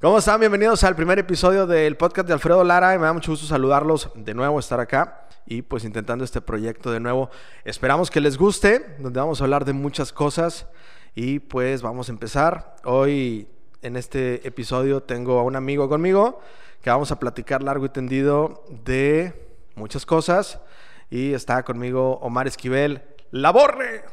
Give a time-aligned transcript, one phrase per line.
[0.00, 0.40] ¿Cómo están?
[0.40, 2.98] Bienvenidos al primer episodio del podcast de Alfredo Lara.
[2.98, 7.00] Me da mucho gusto saludarlos de nuevo, estar acá y pues intentando este proyecto de
[7.00, 7.28] nuevo.
[7.66, 10.66] Esperamos que les guste, donde vamos a hablar de muchas cosas
[11.14, 12.76] y pues vamos a empezar.
[12.84, 13.46] Hoy
[13.82, 16.40] en este episodio tengo a un amigo conmigo
[16.80, 19.34] que vamos a platicar largo y tendido de
[19.74, 20.62] muchas cosas
[21.10, 24.04] y está conmigo Omar Esquivel, la Borre.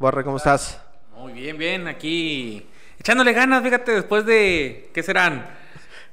[0.00, 0.82] Borre, ¿cómo estás?
[1.16, 2.66] Muy bien, bien, aquí
[3.06, 5.46] echándole ganas, fíjate, después de, ¿qué serán?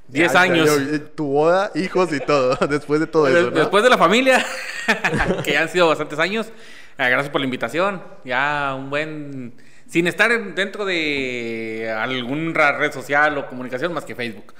[0.06, 0.66] 10 Ya, años.
[0.86, 3.56] ya, ya, Tu boda, hijos y todo, después de todo De- eso, ¿no?
[3.56, 4.44] Después de la familia,
[5.44, 6.52] que ya han sido bastantes años.
[6.96, 8.00] Ah, gracias por la invitación.
[8.24, 9.54] Ya un buen...
[9.88, 14.54] Sin estar en- dentro de alguna red social o comunicación más que Facebook.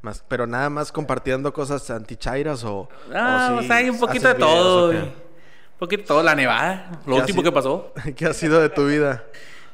[0.00, 2.88] Más- pero nada más compartiendo cosas antichairas o...
[3.14, 4.86] Ah, o pues sí hay un poquito de todo.
[4.88, 4.90] ¿o.
[4.92, 5.12] Un
[5.78, 7.54] poquito de todo, la nevada, lo ¿Qué último ha que sido?
[7.54, 7.92] pasó.
[8.16, 9.22] ¿Qué ha sido de tu vida?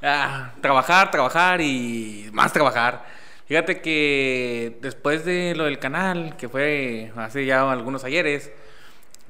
[0.02, 3.04] Ah, trabajar, trabajar y más trabajar.
[3.46, 8.50] Fíjate que después de lo del canal, que fue hace ya algunos ayeres,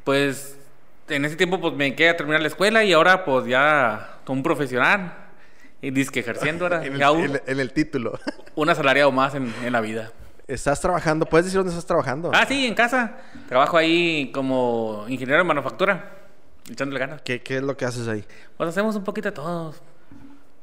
[0.04, 0.56] pues
[1.08, 4.38] en ese tiempo pues me quedé a terminar la escuela y ahora pues ya como
[4.38, 5.14] un profesional
[5.82, 8.18] y disque ejerciendo ahora En el, ya un, en- el título.
[8.55, 10.12] un asalariado más en, en la vida.
[10.46, 11.27] ¿Estás trabajando?
[11.27, 12.30] ¿Puedes decir dónde estás trabajando?
[12.34, 13.18] Ah, sí, en casa.
[13.48, 16.10] Trabajo ahí como ingeniero de manufactura,
[16.70, 17.22] echándole ganas.
[17.22, 18.24] ¿Qué, qué es lo que haces ahí?
[18.56, 19.74] Pues hacemos un poquito de todo.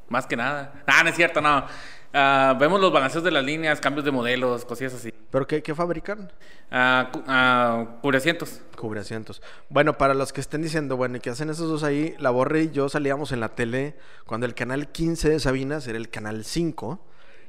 [0.10, 0.74] Más que nada.
[0.88, 1.66] Ah, no es cierto, no.
[2.14, 5.14] Ah, vemos los balanceos de las líneas, cambios de modelos, cosillas así.
[5.30, 6.32] ¿Pero qué, qué fabrican?
[6.72, 8.62] Ah, cu- ah, cubrecientos.
[8.78, 9.42] Cubre asientos.
[9.70, 12.16] Bueno, para los que estén diciendo, bueno, ¿y qué hacen esos dos ahí?
[12.20, 15.98] La Borre y yo salíamos en la tele cuando el canal 15 de Sabinas era
[15.98, 17.00] el canal 5.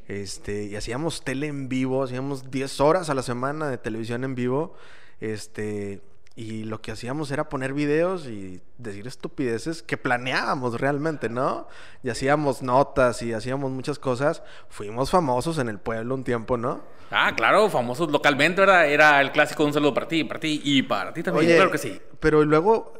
[0.09, 4.35] Este, y hacíamos tele en vivo, hacíamos 10 horas a la semana de televisión en
[4.35, 4.75] vivo.
[5.21, 6.01] Este,
[6.39, 11.67] y lo que hacíamos era poner videos y decir estupideces que planeábamos realmente, ¿no?
[12.05, 14.45] Y hacíamos notas y hacíamos muchas cosas.
[14.69, 16.81] Fuimos famosos en el pueblo un tiempo, ¿no?
[17.11, 18.89] Ah, claro, famosos localmente, ¿verdad?
[18.89, 21.45] Era el clásico un saludo para ti, para ti y para ti también.
[21.45, 22.01] Oye, claro que sí.
[22.21, 22.93] Pero luego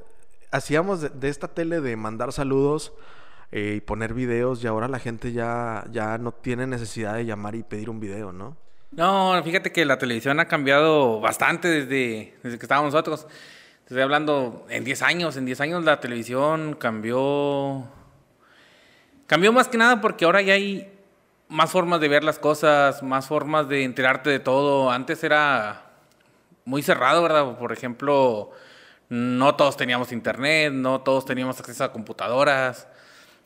[0.51, 2.93] hacíamos de, de esta tele de mandar saludos
[3.53, 7.55] eh, y poner videos y ahora la gente ya, ya no tiene necesidad de llamar
[7.55, 8.57] y pedir un video, ¿no?
[8.91, 13.27] No, fíjate que la televisión ha cambiado bastante desde, desde que estábamos nosotros.
[13.27, 15.37] Te estoy hablando en 10 años.
[15.37, 17.87] En 10 años la televisión cambió.
[19.27, 20.91] Cambió más que nada porque ahora ya hay
[21.49, 24.91] más formas de ver las cosas, más formas de enterarte de todo.
[24.91, 25.83] Antes era
[26.65, 27.59] muy cerrado, ¿verdad?
[27.59, 28.53] Por ejemplo,
[29.11, 32.89] no todos teníamos internet, no todos teníamos acceso a computadoras.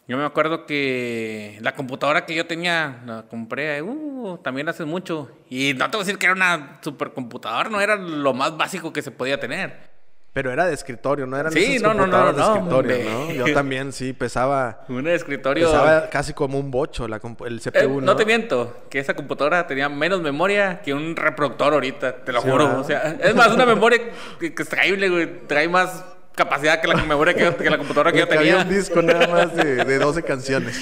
[0.09, 5.31] Yo me acuerdo que la computadora que yo tenía, la compré uh, también hace mucho.
[5.49, 8.93] Y no te voy a decir que era una supercomputadora, no era lo más básico
[8.93, 9.93] que se podía tener.
[10.33, 13.11] Pero era de escritorio, no eran Sí, no, no, no, no, de escritorio.
[13.11, 13.33] ¿no?
[13.33, 15.67] Yo también sí pesaba, Un escritorio...
[15.71, 19.67] pesaba casi como un bocho la el Eh, CPU, no te miento, que esa computadora
[19.67, 22.65] tenía menos memoria que un reproductor ahorita, te lo Sí, juro.
[22.65, 22.81] ¿verdad?
[22.81, 24.01] O sea, es más, una memoria
[24.41, 25.47] que, extraíble, güey.
[25.47, 26.03] Trae más
[26.35, 28.57] capacidad que la memoria que, que la computadora que yo había tenía.
[28.59, 30.81] un disco nada más de, de 12 canciones.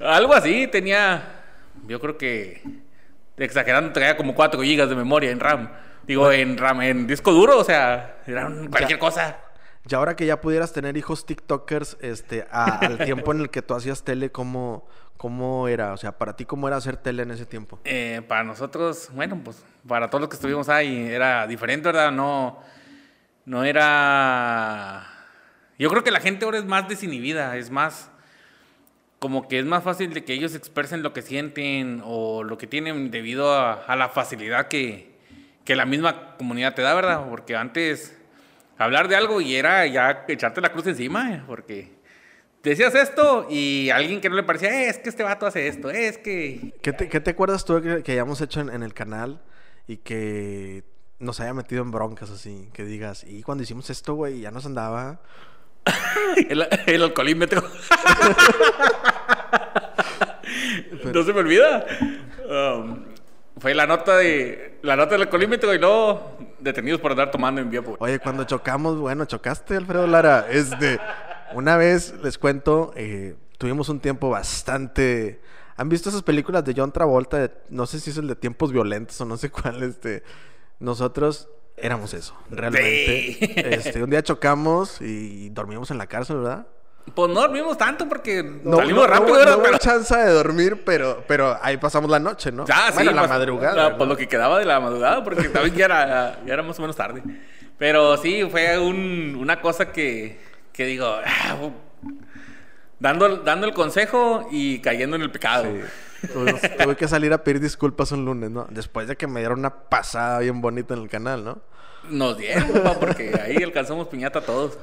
[0.00, 1.22] Algo así, tenía.
[1.86, 2.62] Yo creo que.
[3.36, 5.70] Exagerando, traía como 4 gigas de memoria en RAM.
[6.06, 9.38] Digo, en RAM, en disco duro, o sea, era cualquier cosa.
[9.88, 13.60] Y ahora que ya pudieras tener hijos TikTokers, este, a- al tiempo en el que
[13.62, 15.92] tú hacías tele, ¿cómo, ¿cómo era?
[15.92, 17.78] O sea, para ti, ¿cómo era hacer tele en ese tiempo?
[17.84, 22.10] Eh, para nosotros, bueno, pues para todos los que estuvimos ahí era diferente, ¿verdad?
[22.10, 22.60] No,
[23.46, 25.06] no era...
[25.78, 28.10] Yo creo que la gente ahora es más desinhibida, es más...
[29.18, 32.66] Como que es más fácil de que ellos expresen lo que sienten o lo que
[32.66, 35.14] tienen debido a, a la facilidad que,
[35.64, 37.26] que la misma comunidad te da, ¿verdad?
[37.30, 38.14] Porque antes
[38.76, 41.94] hablar de algo y era ya echarte la cruz encima, eh, porque
[42.62, 45.90] decías esto y alguien que no le parecía, "Eh, es que este vato hace esto,
[45.90, 49.40] "Eh, es que ¿Qué te, qué te acuerdas tú que, hayamos hecho en el canal
[49.86, 50.84] y que
[51.18, 52.68] nos haya metido en broncas así?
[52.72, 55.20] Que digas, y cuando hicimos esto, güey, ya nos andaba.
[56.48, 57.62] El, el alcoholímetro.
[61.12, 61.86] no se me olvida.
[62.48, 63.04] Um,
[63.58, 67.70] fue la nota de la nota del alcoholímetro y luego detenidos por andar tomando en
[67.70, 68.04] vía pública.
[68.04, 70.46] Oye, cuando chocamos, bueno, chocaste, Alfredo Lara.
[70.50, 70.98] Este,
[71.54, 75.40] una vez, les cuento, eh, tuvimos un tiempo bastante...
[75.78, 77.38] ¿Han visto esas películas de John Travolta?
[77.38, 80.22] de- no sé si es el de tiempos violentos o no sé cuál, este...
[80.78, 83.36] Nosotros éramos eso, realmente.
[83.38, 83.52] Sí.
[83.56, 86.66] Este, un día chocamos y dormimos en la cárcel, ¿verdad?
[87.14, 90.30] Pues no dormimos tanto porque No, salimos no, rápido, no, no hubo Pero- chance de
[90.32, 92.66] dormir, pero, pero ahí pasamos la noche, ¿no?
[92.66, 93.74] Ya, sí, bueno, la pues, madrugada.
[93.76, 93.96] la- ¿no?
[93.96, 96.82] Pues lo que quedaba de la madrugada, porque también ya era, ya era más o
[96.82, 97.22] menos tarde.
[97.78, 100.40] Pero sí, fue un- una cosa que,
[100.72, 101.56] que digo, ah,
[102.98, 105.64] dando, dando el consejo y cayendo en el pecado.
[105.64, 105.80] Sí.
[106.32, 108.66] Tuve, que salir a pedir disculpas un lunes, ¿no?
[108.70, 111.58] Después de que me dieron una pasada bien bonita en el canal, ¿no?
[112.08, 112.68] Nos dieron,
[113.00, 114.78] porque ahí alcanzamos piñata todos.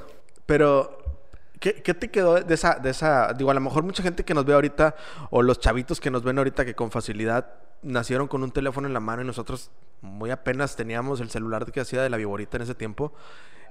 [0.46, 0.98] Pero,
[1.60, 3.34] ¿qué, te quedó de esa, de esa?
[3.34, 4.96] Digo, a lo mejor mucha gente que nos ve ahorita,
[5.30, 7.48] o los chavitos que nos ven ahorita que con facilidad
[7.82, 9.72] nacieron con un teléfono en la mano y nosotros
[10.02, 13.14] muy apenas teníamos el celular que hacía de la viborita en ese tiempo.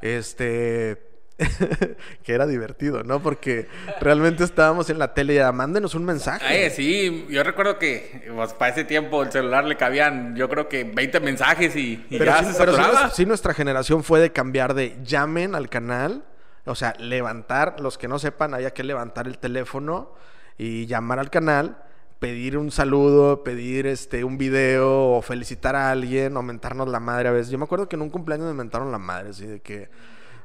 [0.01, 1.12] Este
[2.25, 3.23] que era divertido, ¿no?
[3.23, 3.69] Porque
[4.01, 6.45] realmente estábamos en la tele y mándenos un mensaje.
[6.45, 10.69] Ay, sí, yo recuerdo que pues, para ese tiempo el celular le cabían, yo creo
[10.69, 12.77] que 20 mensajes y, pero ya sí, se pero
[13.13, 16.25] sí, nuestra generación fue de cambiar de llamen al canal,
[16.65, 20.15] o sea, levantar, los que no sepan, había que levantar el teléfono
[20.59, 21.77] y llamar al canal
[22.23, 27.29] pedir un saludo, pedir este un video o felicitar a alguien, o mentarnos la madre
[27.29, 27.51] a veces.
[27.51, 29.89] Yo me acuerdo que en un cumpleaños me mentaron la madre, así de que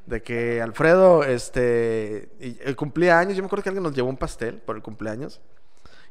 [0.08, 4.56] de que Alfredo, este, el cumpleaños, yo me acuerdo que alguien nos llevó un pastel
[4.56, 5.42] por el cumpleaños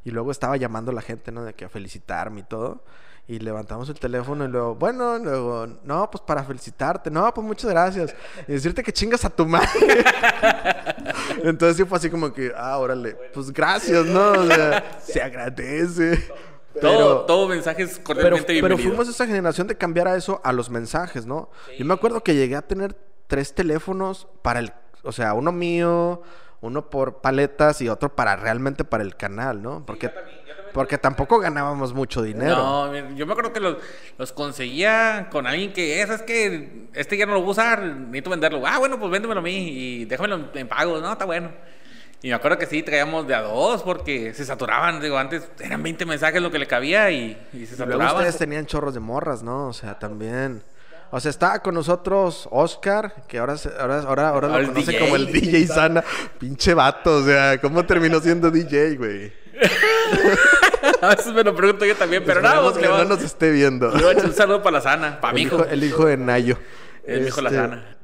[0.03, 1.43] y luego estaba llamando a la gente, ¿no?
[1.43, 2.83] De que a felicitarme y todo.
[3.27, 7.71] Y levantamos el teléfono y luego, bueno, luego, no, pues para felicitarte, no, pues muchas
[7.71, 8.15] gracias.
[8.47, 9.67] Y decirte que chingas a tu madre.
[11.43, 14.31] Entonces sí fue así como que, ah, órale, pues gracias, ¿no?
[14.31, 16.31] O sea, se agradece.
[16.79, 20.69] todo, todo mensajes cordialmente pero, pero fuimos esa generación de cambiar a eso a los
[20.69, 21.49] mensajes, ¿no?
[21.77, 22.95] Yo me acuerdo que llegué a tener
[23.27, 26.23] tres teléfonos para el, o sea, uno mío,
[26.61, 29.85] uno por paletas y otro para realmente para el canal, ¿no?
[29.85, 30.09] Porque,
[30.73, 32.55] porque tampoco ganábamos mucho dinero.
[32.55, 37.33] No, yo me acuerdo que los, conseguía con alguien que, es, que este ya no
[37.33, 38.65] lo voy a usar, necesito venderlo.
[38.65, 41.51] Ah, bueno, pues véndemelo a mí y déjamelo en pago, no, está bueno.
[42.23, 44.99] Y me acuerdo que sí, traíamos de a dos porque se saturaban.
[44.99, 48.15] Digo, antes eran 20 mensajes lo que le cabía y, se saturaban.
[48.15, 49.67] ustedes tenían chorros de morras, ¿no?
[49.67, 50.63] O sea, también.
[51.11, 55.31] O sea, estaba con nosotros Oscar, que ahora, ahora, ahora, ahora lo conoce como el
[55.31, 56.03] DJ Sana.
[56.37, 59.33] Pinche vato, o sea, ¿cómo terminó siendo DJ, güey?
[61.01, 63.91] a veces me lo pregunto yo también, pero no, que no nos esté viendo.
[63.91, 65.63] un saludo para la Sana, para mi hijo.
[65.65, 66.57] El hijo de Nayo.
[67.05, 67.97] El hijo de la este, Sana.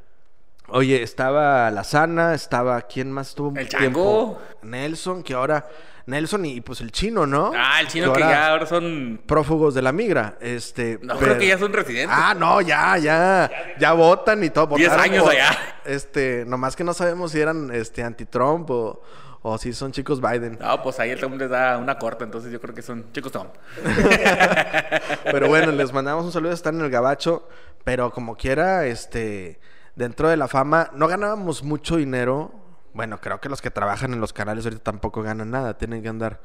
[0.69, 4.41] Oye, estaba la Sana, estaba ¿quién más estuvo el tiempo?
[4.61, 5.67] Nelson, que ahora
[6.05, 7.51] Nelson y pues el chino, ¿no?
[7.55, 10.37] Ah, el chino que, ya ahora son prófugos de la migra.
[10.41, 12.17] Este, no, creo que ya son residentes.
[12.17, 14.75] Ah, no, ya, ya, ya votan y todo.
[14.75, 15.57] Diez años allá.
[15.85, 19.01] Este, nomás que no sabemos si eran este anti-Trump o,
[19.43, 20.57] o si son chicos Biden.
[20.59, 23.31] No, pues ahí el Trump les da una corta, entonces yo creo que son chicos
[23.31, 23.53] Trump.
[25.23, 27.47] pero bueno, les mandamos un saludo, están en el gabacho,
[27.83, 29.59] pero como quiera, este,
[29.95, 32.62] dentro de la fama, no ganábamos mucho dinero
[32.93, 36.09] bueno, creo que los que trabajan en los canales ahorita tampoco ganan nada, tienen que
[36.09, 36.41] andar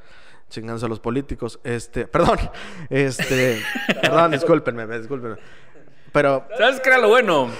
[0.48, 1.60] chingándose a los políticos.
[1.64, 2.38] Este, perdón,
[2.90, 3.62] este,
[4.02, 5.36] perdón, discúlpenme, discúlpenme.
[6.12, 6.46] Pero.
[6.56, 7.50] ¿Sabes qué era lo bueno?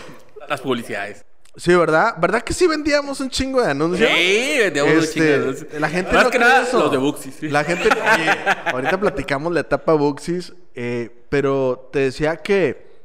[0.49, 1.25] Las publicidades.
[1.57, 2.15] Sí, ¿verdad?
[2.19, 4.09] ¿Verdad que sí vendíamos un chingo de anuncios?
[4.09, 5.81] Sí, vendíamos un chingo de este, anuncios.
[5.81, 6.79] La gente no que nada, eso.
[6.79, 7.43] los de Buxis.
[7.43, 8.31] La gente, oye,
[8.67, 13.03] ahorita platicamos la etapa Buxis, eh, pero te decía que,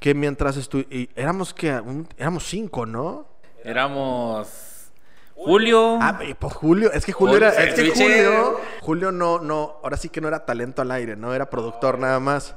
[0.00, 1.80] que mientras estuvimos, éramos que,
[2.18, 3.26] éramos cinco, ¿no?
[3.64, 4.63] Éramos
[5.34, 5.98] Julio.
[6.00, 7.50] Ah, pues Julio, es que Julio era.
[7.50, 8.60] Es que Julio.
[8.80, 12.20] Julio no, no, ahora sí que no era talento al aire, no era productor nada
[12.20, 12.54] más.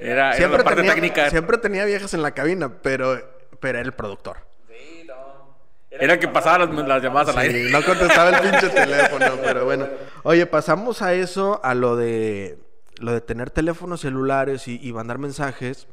[0.00, 1.30] Era, siempre parte tenía, técnica.
[1.30, 3.20] Siempre tenía viejas en la cabina, pero,
[3.60, 4.38] pero era el productor.
[4.68, 5.56] Sí, no.
[5.90, 7.70] Era, que pasaba las, llamadas al aire.
[7.70, 9.88] No contestaba el pinche teléfono, pero bueno.
[10.22, 12.58] Oye, pasamos a eso, a lo de
[13.00, 15.86] lo de tener teléfonos celulares y, y mandar mensajes.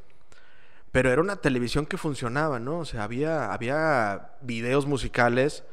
[0.92, 2.80] Pero era una televisión que funcionaba, ¿no?
[2.80, 5.64] O sea, había, había videos musicales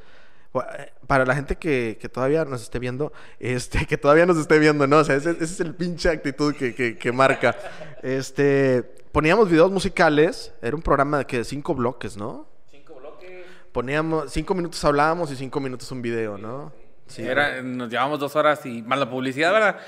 [1.06, 4.99] para la gente que, todavía nos esté viendo, este, que todavía nos esté viendo, ¿no?
[4.99, 7.56] O sea, ese, es el pinche actitud que, marca.
[8.02, 8.82] Este,
[9.12, 12.47] poníamos videos musicales, era un programa de que cinco bloques, ¿no?
[12.71, 13.47] Cinco bloques.
[13.73, 16.73] Poníamos, cinco minutos hablábamos y cinco minutos un video, ¿no?
[17.06, 17.23] Sí.
[17.23, 19.80] Era, nos llevamos dos horas y más la publicidad, ¿verdad?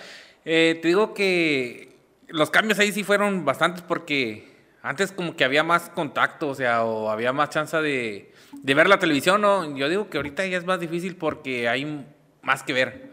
[0.44, 1.96] Eh, te digo que
[2.28, 4.52] los cambios ahí sí fueron bastantes porque
[4.82, 8.88] antes como que había más contacto, o sea, o había más chance de de ver
[8.88, 9.76] la televisión, ¿no?
[9.76, 12.06] Yo digo que ahorita ya es más difícil porque hay
[12.42, 13.10] más que ver.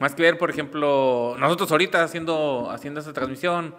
[0.00, 3.74] Más que ver, por ejemplo, nosotros ahorita haciendo, haciendo esta transmisión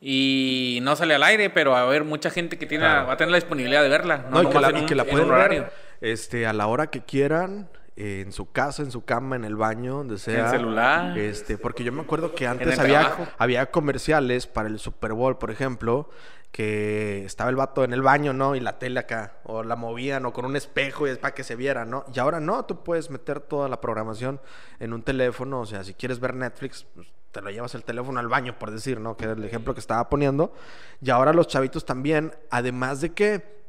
[0.00, 3.30] y no sale al aire, pero a ver, mucha gente que tiene, va a tener
[3.30, 4.26] la disponibilidad de verla.
[4.30, 7.68] No, y, que la, que la, pueden ver este, a la hora que quieran.
[7.96, 10.44] en su casa, en su cama, en el baño, donde sea.
[10.44, 11.18] En celular.
[11.18, 15.50] Este, porque yo me acuerdo que antes había, había comerciales para el Super Bowl, por
[15.50, 16.10] ejemplo,
[16.52, 18.54] que estaba el vato en el baño, ¿no?
[18.54, 21.44] Y la tele acá, o la movían, o con un espejo y es para que
[21.44, 22.04] se viera, ¿no?
[22.14, 24.40] Y ahora no, tú puedes meter toda la programación
[24.80, 28.18] en un teléfono, o sea, si quieres ver Netflix, pues, te lo llevas el teléfono
[28.20, 29.16] al baño, por decir, ¿no?
[29.16, 30.54] Que era el ejemplo que estaba poniendo.
[31.02, 33.62] Y ahora los chavitos también, además de que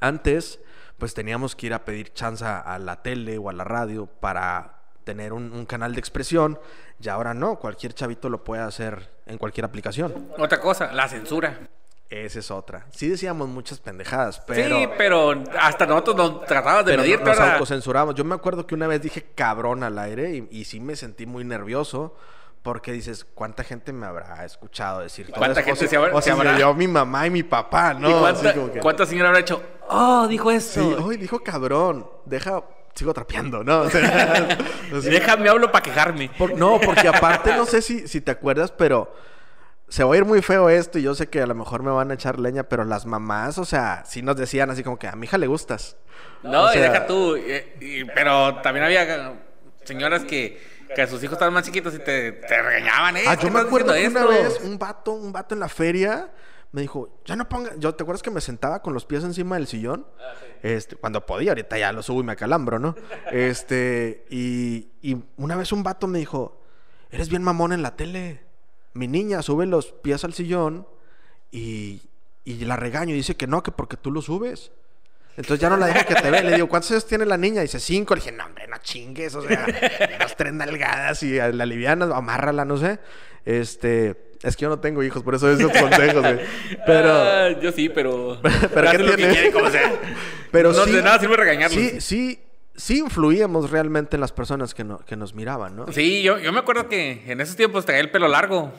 [0.00, 0.58] antes,
[0.98, 4.76] pues teníamos que ir a pedir chance a la tele o a la radio para
[5.04, 6.58] tener un, un canal de expresión.
[7.00, 10.30] Y ahora no, cualquier chavito lo puede hacer en cualquier aplicación.
[10.36, 11.60] Otra cosa, la censura.
[12.08, 12.86] Esa es otra.
[12.90, 14.78] Sí decíamos muchas pendejadas, pero...
[14.78, 17.20] Sí, pero hasta nosotros nos tratabas de medir.
[17.20, 18.14] nos autocensuramos.
[18.14, 21.26] Yo me acuerdo que una vez dije cabrón al aire y, y sí me sentí
[21.26, 22.14] muy nervioso
[22.62, 25.66] porque dices, ¿cuánta gente me habrá escuchado decir todo ¿Cuánta eso?
[25.68, 27.94] gente O se habrá- o se si me habrá- oyó mi mamá y mi papá,
[27.94, 28.08] ¿no?
[28.08, 29.62] ¿Y cuánta, que- cuánta señora habrá hecho?
[29.88, 31.04] Oh, dijo Sí, eso.
[31.04, 32.62] hoy dijo cabrón, deja,
[32.94, 33.80] sigo trapeando, ¿no?
[33.82, 34.46] O sea.
[35.02, 36.28] Déjame hablo para quejarme.
[36.38, 39.12] Por- no, porque aparte no sé si, si te acuerdas, pero
[39.88, 41.90] se va a ir muy feo esto y yo sé que a lo mejor me
[41.90, 45.06] van a echar leña, pero las mamás, o sea, sí nos decían así como que
[45.08, 45.96] a mi hija le gustas.
[46.42, 47.36] No, O y deja tú.
[47.36, 49.34] y- y- pero también había
[49.84, 50.60] señoras que,
[50.94, 53.24] que sus hijos estaban más chiquitos y te, te regañaban, ¿eh?
[53.26, 56.30] Ah, ¿por yo me acuerdo que una vez un vato, un vato en la feria
[56.72, 59.54] me dijo, ya no ponga, yo te acuerdas que me sentaba con los pies encima
[59.56, 60.06] del sillón,
[60.62, 62.94] este, cuando podía, ahorita ya lo subo y me acalambro, ¿no?
[63.32, 66.60] Este, y, y una vez un vato me dijo,
[67.10, 68.45] eres bien mamón en la tele,
[68.96, 70.86] mi niña sube los pies al sillón
[71.50, 72.02] y,
[72.44, 74.72] y la regaño y dice que no, que porque tú lo subes.
[75.36, 76.42] Entonces ya no la dejo que te vea.
[76.42, 77.60] Le digo, ¿cuántos años tiene la niña?
[77.60, 78.14] dice, cinco.
[78.14, 79.34] Le dije, no, hombre, no chingues.
[79.34, 79.66] O sea,
[80.18, 82.98] las tres nalgadas y la liviana, amárrala, no sé.
[83.44, 86.40] Este, es que yo no tengo hijos, por eso esos consejos, güey.
[86.86, 88.40] Pero, Ah, yo sí, pero.
[88.74, 89.32] pero ¿qué lo que tiene?
[89.32, 89.92] quiere, como sea.
[90.50, 91.78] pero no sí, de nada sirve regañarlos.
[91.78, 92.40] sí, sí,
[92.76, 95.86] sí influíamos realmente en las personas que, no- que nos miraban, ¿no?
[95.92, 98.72] Sí, yo, yo me acuerdo que en esos tiempos traía el pelo largo.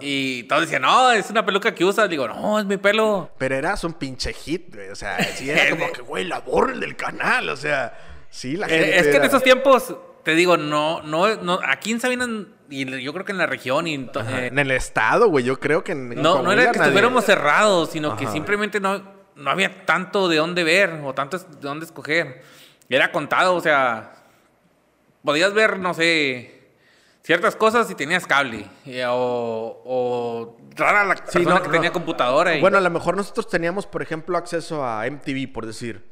[0.00, 2.08] Y todos decían, no, es una peluca que usas.
[2.08, 3.30] Digo, no, es mi pelo.
[3.36, 4.90] Pero eras un pinche hit, güey.
[4.90, 7.48] O sea, sí era como que, güey, la borren del canal.
[7.48, 7.98] O sea,
[8.30, 8.90] sí, la gente.
[8.90, 12.28] Eh, es que en esos tiempos, te digo, no, no, no, aquí en Sabina,
[12.70, 15.44] y yo creo que en la región, y en eh, En el estado, güey.
[15.44, 16.10] Yo creo que en.
[16.22, 19.02] no, no era que nadie- estuviéramos cerrados, sino que simplemente no,
[19.34, 22.42] no había tanto de dónde ver o tanto de dónde escoger.
[22.88, 24.12] Era contado, o sea,
[25.24, 26.70] podías ver, no sé,
[27.22, 31.72] ciertas cosas si tenías cable, eh, o, o rara la Sí, persona no, que no.
[31.72, 32.56] tenía computadora.
[32.56, 36.06] y- Bueno, a lo mejor nosotros teníamos, por ejemplo, acceso a MTV, por decir.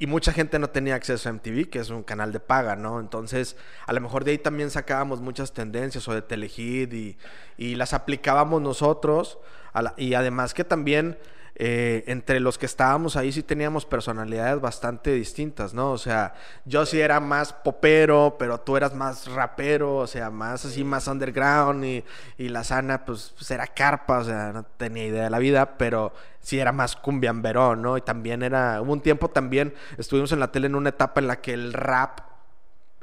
[0.00, 3.00] Y mucha gente no tenía acceso a MTV, que es un canal de paga, ¿no?
[3.00, 7.18] Entonces, a lo mejor de ahí también sacábamos muchas tendencias o de Telehit y,
[7.56, 9.38] y las aplicábamos nosotros.
[9.72, 11.18] a la- y además que también
[11.60, 15.90] eh, entre los que estábamos ahí sí teníamos personalidades bastante distintas, ¿no?
[15.90, 16.34] O sea,
[16.64, 21.08] yo sí era más popero, pero tú eras más rapero, o sea, más así, más
[21.08, 21.84] underground.
[21.84, 22.04] Y,
[22.36, 25.76] y la sana, pues, pues, era carpa, o sea, no tenía idea de la vida,
[25.78, 27.96] pero sí era más cumbiamberón, ¿no?
[27.96, 31.26] Y también era, hubo un tiempo también, estuvimos en la tele en una etapa en
[31.26, 32.20] la que el rap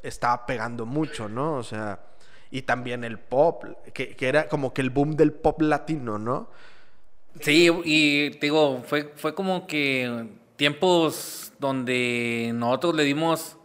[0.01, 1.55] estaba pegando mucho, ¿no?
[1.55, 1.99] O sea,
[2.51, 6.47] y también el pop, que, que era como que el boom del pop latino, ¿no?
[7.41, 13.57] Sí, y te digo, fue, fue como que tiempos donde nosotros le dimos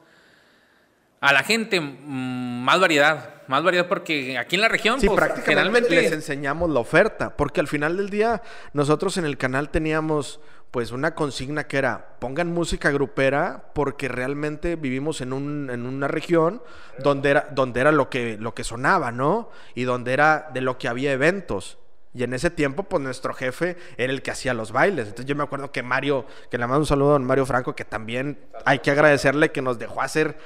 [1.20, 5.16] a la gente mm, más variedad, más variedad porque aquí en la región, Sí, pues,
[5.16, 9.70] prácticamente generalmente les enseñamos la oferta, porque al final del día nosotros en el canal
[9.70, 15.84] teníamos pues una consigna que era pongan música grupera porque realmente vivimos en, un, en
[15.84, 16.62] una región
[17.00, 19.50] donde era, donde era lo, que, lo que sonaba, ¿no?
[19.74, 21.78] Y donde era de lo que había eventos.
[22.12, 25.06] Y en ese tiempo, pues nuestro jefe era el que hacía los bailes.
[25.06, 27.76] Entonces yo me acuerdo que Mario, que le mando un saludo a don Mario Franco,
[27.76, 30.36] que también hay que agradecerle que nos dejó hacer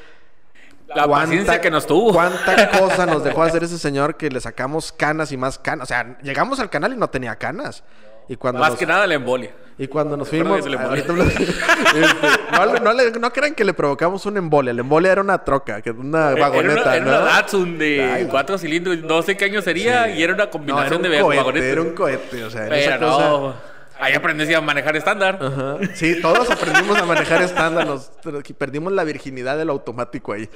[0.88, 2.12] la paciencia que nos tuvo.
[2.12, 5.84] Cuánta cosa nos dejó hacer ese señor que le sacamos canas y más canas.
[5.84, 7.82] O sea, llegamos al canal y no tenía canas.
[8.28, 9.50] Y cuando Más nos, que nada la embolia.
[9.76, 10.60] y cuando nos fuimos...
[10.64, 14.72] Este, no, no no crean que le provocamos una embolia.
[14.72, 17.24] La embolia era una troca, que una vagoneta, era una, era una ¿no?
[17.26, 21.04] Datsun de Ay, cuatro cilindros, no sé qué año sería, y era una No, combinación
[21.04, 21.68] era de cohete, vagonetas.
[21.68, 22.44] era un cohete.
[22.44, 23.54] O sea, en esa Pero cosa- no,
[24.00, 25.38] ahí aprendí a manejar estándar.
[25.40, 25.76] Ajá.
[25.94, 28.10] Sí, todos aprendimos a manejar estándar, nos
[28.58, 30.48] perdimos la virginidad del automático ahí.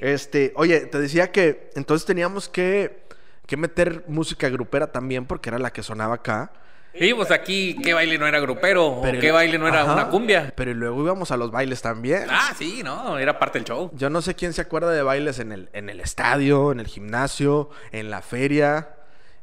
[0.00, 3.02] Este, oye, te decía que entonces teníamos que,
[3.46, 6.52] que meter música grupera también porque era la que sonaba acá.
[6.98, 8.98] Sí, pues aquí, ¿qué baile no era grupero?
[9.02, 9.94] Pero- ¿O qué baile no era Ajá.
[9.94, 10.52] una cumbia?
[10.54, 12.26] Pero luego íbamos a los bailes también.
[12.28, 13.90] Ah, sí, no, era parte del show.
[13.94, 16.86] Yo no sé quién se acuerda de bailes en el, en el estadio, en el
[16.86, 18.90] gimnasio, en la feria.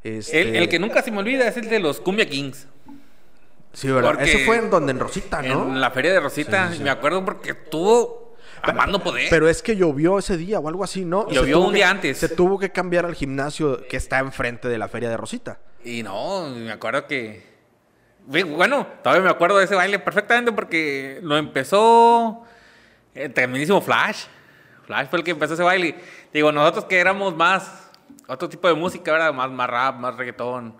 [0.03, 0.41] Este...
[0.41, 2.67] El, el que nunca se me olvida es el de los Cumbia Kings.
[3.73, 4.11] Sí, ¿verdad?
[4.11, 5.63] porque- Ese fue en donde en Rosita, ¿no?
[5.69, 6.83] En la feria de Rosita, Sí, sí, sí.
[6.83, 9.27] me acuerdo porque tuvo amando poder.
[9.29, 11.29] Pero es que llovió ese día o algo así, ¿no?
[11.29, 12.17] Llovió un que- día antes.
[12.17, 15.59] Se tuvo que cambiar al gimnasio que está enfrente de la feria de Rosita.
[15.83, 17.47] Y no, me acuerdo que.
[18.25, 22.45] Bueno, todavía me acuerdo de ese baile perfectamente porque lo empezó
[23.15, 24.25] el tremendísimo Flash.
[24.85, 25.95] Flash fue el que empezó ese baile.
[26.33, 27.89] Digo, nosotros que éramos más.
[28.27, 29.33] Otro tipo de música, ¿verdad?
[29.33, 30.75] Más, más rap, más reggaetón.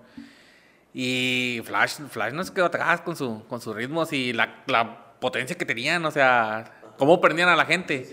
[0.94, 5.14] Y Flash, Flash no se quedó atrás con, su, con sus ritmos y la, la
[5.20, 8.08] potencia que tenían, o sea, cómo prendían a la gente.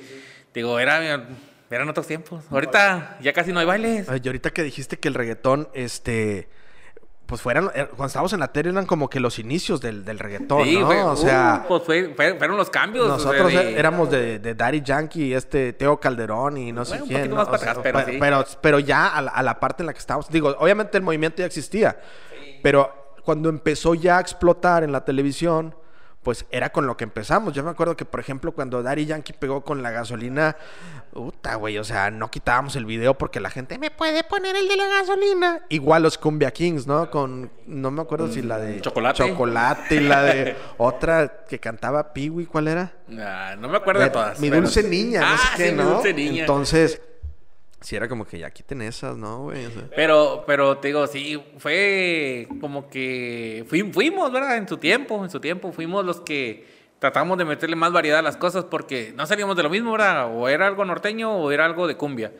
[0.54, 1.26] Digo, era.
[1.70, 2.44] eran otros tiempos.
[2.50, 4.08] Ahorita ya casi no hay bailes.
[4.08, 6.48] Ay, y ahorita que dijiste que el reggaetón, este,
[7.26, 10.18] pues fueran, eh, cuando estábamos en la tele eran como que los inicios del, del
[10.18, 10.86] reggaetón, Sí, ¿no?
[10.86, 13.04] fue- o sea, uh, pues fue- fue- fueron los cambios.
[13.10, 17.02] o sea, nosotros de- éramos de, de Daddy Yankee, este Teo Calderón y no sé
[17.02, 17.32] un quién.
[17.34, 18.16] más para sea, pero pe- sí.
[18.20, 21.02] pero, pero ya a la, a la parte en la que estábamos, digo, obviamente el
[21.02, 21.98] movimiento ya existía,
[22.62, 25.74] pero cuando empezó ya a explotar en la televisión,
[26.26, 27.54] pues era con lo que empezamos.
[27.54, 30.56] Yo me acuerdo que, por ejemplo, cuando Daddy Yankee pegó con la gasolina,
[31.12, 34.66] puta, güey, o sea, no quitábamos el video porque la gente me puede poner el
[34.66, 35.60] de la gasolina.
[35.68, 37.12] Igual los Cumbia Kings, ¿no?
[37.12, 39.18] Con, no me acuerdo si la de Chocolate.
[39.18, 42.92] Chocolate y la de otra que cantaba Piwi, ¿cuál era?
[43.06, 44.40] No me acuerdo de Mi- todas.
[44.40, 45.90] Mi dulce niña, no Ah, sé qué, sí, mi ¿no?
[45.90, 46.40] dulce niña.
[46.40, 47.00] Entonces,
[47.80, 49.66] si era como que ya quiten esas, ¿no, güey?
[49.66, 54.56] O sea, Pero, pero te digo, sí, fue como que fui- fuimos, ¿verdad?
[54.56, 56.66] En su tiempo, en su tiempo, fuimos los que
[56.98, 60.30] tratamos de meterle más variedad a las cosas porque no salíamos de lo mismo, ¿verdad?
[60.34, 62.32] O era algo norteño o era algo de cumbia.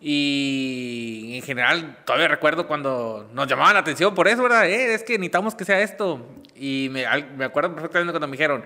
[0.00, 4.68] Y en general, todavía recuerdo cuando nos llamaban la atención por eso, ¿verdad?
[4.68, 6.26] Eh, es que necesitamos que sea esto.
[6.54, 7.04] Y me,
[7.36, 8.64] me acuerdo perfectamente cuando me dijeron,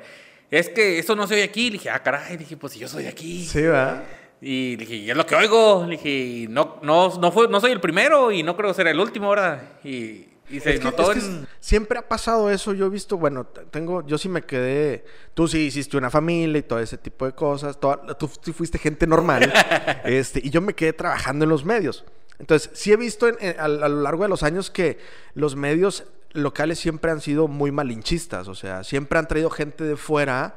[0.50, 1.66] es que eso no se oye aquí.
[1.66, 3.44] Le dije, ah, caray, dije, pues si yo soy de aquí.
[3.44, 4.02] sí, ¿verdad?
[4.46, 5.86] Y le dije, y es lo que oigo.
[5.88, 9.00] Le dije, no, no, no, fue, no soy el primero y no creo ser el
[9.00, 9.62] último, ¿verdad?
[9.82, 11.48] Y, y se Es que- notó es que en...
[11.60, 12.74] Siempre ha pasado eso.
[12.74, 15.06] Yo he visto, bueno, tengo, yo sí me quedé.
[15.32, 17.80] Tú sí hiciste una familia y todo ese tipo de cosas.
[17.80, 19.50] toda- tú, sí fuiste gente normal.
[20.04, 22.04] este, y yo me quedé trabajando en los medios.
[22.38, 24.98] Entonces, sí he visto en- en- a, a lo largo de los años que
[25.34, 28.48] los medios locales siempre han sido muy malinchistas.
[28.48, 30.56] O sea, siempre han traído gente de fuera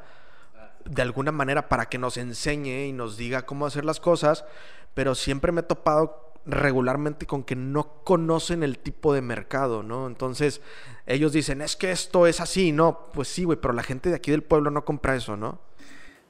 [0.90, 4.46] de alguna manera para que nos enseñe y nos diga cómo hacer las cosas,
[4.94, 10.08] pero siempre me he topado regularmente con que no conocen el tipo de mercado, ¿no?
[10.08, 10.62] Entonces,
[11.06, 13.10] ellos dicen, es que esto es así, ¿no?
[13.14, 15.60] Pues sí, güey, pero la gente de aquí del pueblo no compra eso, ¿no?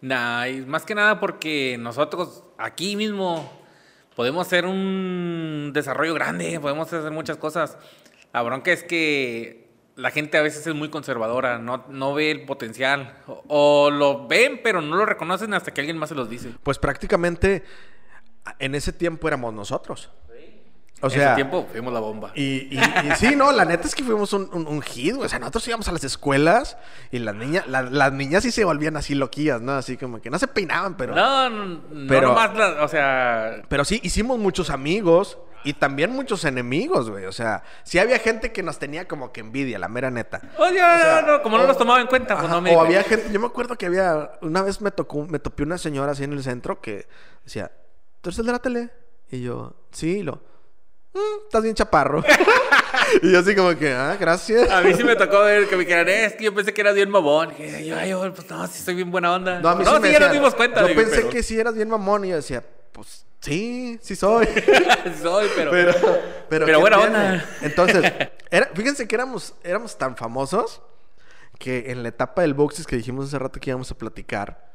[0.01, 3.51] Nah, y más que nada porque nosotros aquí mismo
[4.15, 7.77] podemos hacer un desarrollo grande, podemos hacer muchas cosas.
[8.33, 9.66] La bronca es que
[9.97, 13.17] la gente a veces es muy conservadora, no, no ve el potencial.
[13.27, 16.51] O, o lo ven, pero no lo reconocen hasta que alguien más se los dice.
[16.63, 17.63] Pues prácticamente
[18.59, 20.09] en ese tiempo éramos nosotros.
[20.99, 22.31] O en sea, ese tiempo fuimos la bomba.
[22.33, 25.27] Y, y- y sí, no, la neta es que fuimos un, un, un hit, güey.
[25.27, 26.75] O sea, nosotros íbamos a las escuelas
[27.11, 29.73] y las niñas, la- las niñas sí se volvían así loquillas, ¿no?
[29.73, 31.13] Así como que no se peinaban, pero...
[31.13, 36.11] no, no, no pero- nomás, la- o sea, Pero sí, hicimos muchos amigos y también
[36.11, 37.25] muchos enemigos, güey.
[37.25, 40.41] O sea, sí había gente que nos tenía como que envidia, la mera neta.
[40.57, 42.75] Oye, sea, no, no, como no o- los tomaba en cuenta, pues Ajá, no me
[42.75, 45.77] o había gente, yo me acuerdo que había, una vez me tocó, me topé una
[45.77, 47.07] señora así en el centro que
[47.43, 47.71] decía,
[48.21, 48.89] ¿tú eres el de la tele?
[49.29, 50.41] Y yo, sí, y lo,
[51.13, 52.23] "Mm, estás bien chaparro.
[53.21, 54.69] y yo así como que, ah, gracias.
[54.71, 56.95] A mí sí me tocó ver que me quedaran, es que yo pensé que eras
[56.95, 57.53] bien mamón.
[57.59, 59.59] Y yo, ay, yo, pues no, sí soy bien buena onda.
[59.59, 60.81] No, a mí sí no, me sí, ya nos dimos cuenta.
[60.81, 62.63] Yo digo, pensé pero- que sí eras bien mamón y yo decía,
[62.97, 64.45] pues sí, sí soy.
[65.21, 65.71] soy, pero...
[65.71, 67.45] pero, pero, Pero ¿qué buena onda.
[67.61, 68.11] Entonces,
[68.51, 70.81] era- fíjense que éramos, éramos tan famosos
[71.59, 74.71] que en la etapa del Buxis que dijimos hace rato que íbamos a platicar,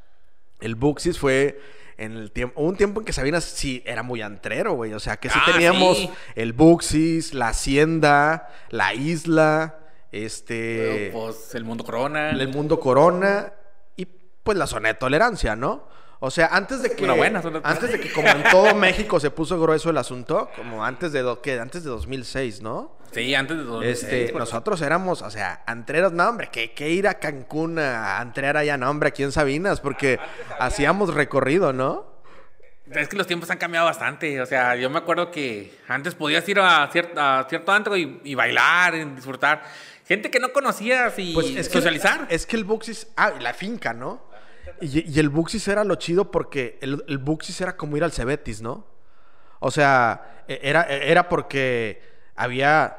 [0.61, 1.61] el Buxis fue
[1.99, 4.93] en el tiempo, un tiempo en que Sabinas sí era muy antrero, güey.
[4.95, 6.11] O sea, que sí Ah, teníamos sí.
[6.37, 9.79] el Buxis, la Hacienda, la Isla,
[10.13, 12.31] este, Pues el mundo corona.
[12.31, 13.53] el Mundo Corona
[13.97, 15.89] y pues la zona de tolerancia, ¿no?
[16.25, 19.33] O sea, antes de que Una buena antes de que como en todo México se
[19.33, 21.59] puso grueso el asunto, como antes de do- ¿qué?
[21.59, 22.97] antes de 2006, ¿no?
[23.11, 27.09] Sí, antes de 2006, Este, nosotros éramos, o sea, antreros, no, hombre, que, que ir
[27.09, 30.21] a Cancún a antrear allá, no, hombre, aquí en Sabinas, porque
[30.61, 32.07] hacíamos recorrido, ¿no?
[32.93, 34.41] Es que los tiempos han cambiado bastante.
[34.41, 38.21] O sea, yo me acuerdo que antes podías ir a, cier- a cierto antro y,
[38.23, 39.63] y bailar, y disfrutar.
[40.07, 42.27] Gente que no conocías y Pues es que, socializar.
[42.29, 44.31] Es que el Buxis, ah, y la finca, ¿no?
[44.81, 48.13] Y, y el Buxis era lo chido porque el, el Buxis era como ir al
[48.13, 48.87] Cebetis, ¿no?
[49.61, 52.03] O sea, e- era, era porque
[52.35, 52.97] había,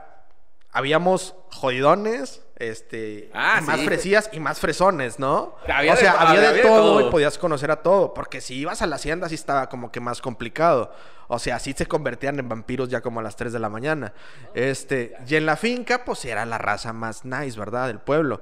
[0.72, 3.86] habíamos jodidones, este, Ah, más sí.
[3.86, 5.56] fresillas y más fresones, ¿no?
[5.68, 7.08] Había o de- sea, había, de, había de todo, todo.
[7.08, 10.00] y podías conocer a todo, porque si ibas a la hacienda sí estaba como que
[10.00, 10.94] más complicado.
[11.28, 14.14] O sea, sí se convertían en vampiros ya como a las 3 de la mañana.
[14.54, 17.88] Este, y en la finca pues era la raza más nice, ¿verdad?
[17.88, 18.42] Del pueblo.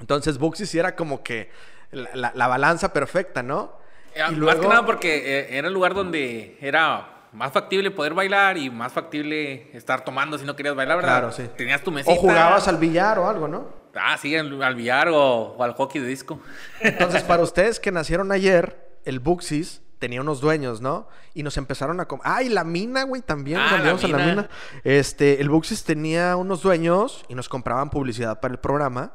[0.00, 1.50] Entonces Buxis sí era como que
[1.90, 3.72] la, la- la balanza perfecta, ¿no?
[4.14, 8.56] Eh, Más que nada porque eh, era el lugar donde era más factible poder bailar
[8.56, 11.12] y más factible estar tomando si no querías bailar, ¿verdad?
[11.18, 11.48] Claro, sí.
[11.56, 12.12] Tenías tu mesita.
[12.12, 13.68] O jugabas al billar o algo, ¿no?
[13.94, 15.16] Ah, sí, al, billar o,
[15.56, 16.40] o al hockey de disco.
[16.80, 21.08] Entonces, para ustedes que nacieron ayer, el Buxis tenía unos dueños, ¿no?
[21.34, 22.06] Y nos empezaron a...
[22.06, 23.58] com- Ah, y la mina, güey, también.
[23.60, 24.30] Ah, la íbamos a la mina.
[24.30, 24.48] mina.
[24.84, 29.12] Este, el Buxis tenía unos dueños y nos compraban publicidad para el programa.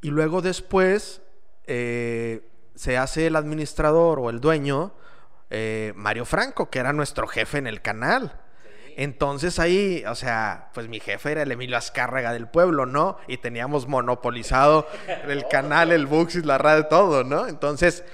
[0.00, 1.20] Y luego después
[1.68, 2.42] eh,
[2.74, 4.92] se hace el administrador o el dueño
[5.50, 8.40] eh, Mario Franco, que era nuestro jefe en el canal.
[8.96, 13.16] Entonces ahí, o sea, pues mi jefe era el Emilio Azcárraga del pueblo, ¿no?
[13.28, 14.88] Y teníamos monopolizado
[15.28, 17.46] el canal, el Buxis, la radio, todo, ¿no?
[17.46, 18.04] Entonces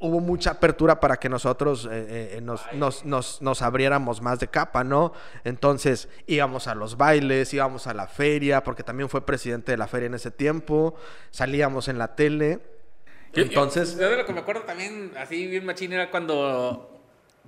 [0.00, 4.48] hubo mucha apertura para que nosotros eh, eh, nos, nos, nos, nos, abriéramos más de
[4.48, 5.14] capa, ¿no?
[5.44, 9.86] Entonces íbamos a los bailes, íbamos a la feria, porque también fue presidente de la
[9.86, 10.94] feria en ese tiempo,
[11.30, 12.73] salíamos en la tele.
[13.36, 13.96] Entonces...
[13.98, 16.94] Yo, de lo que me acuerdo también, así bien machín, era cuando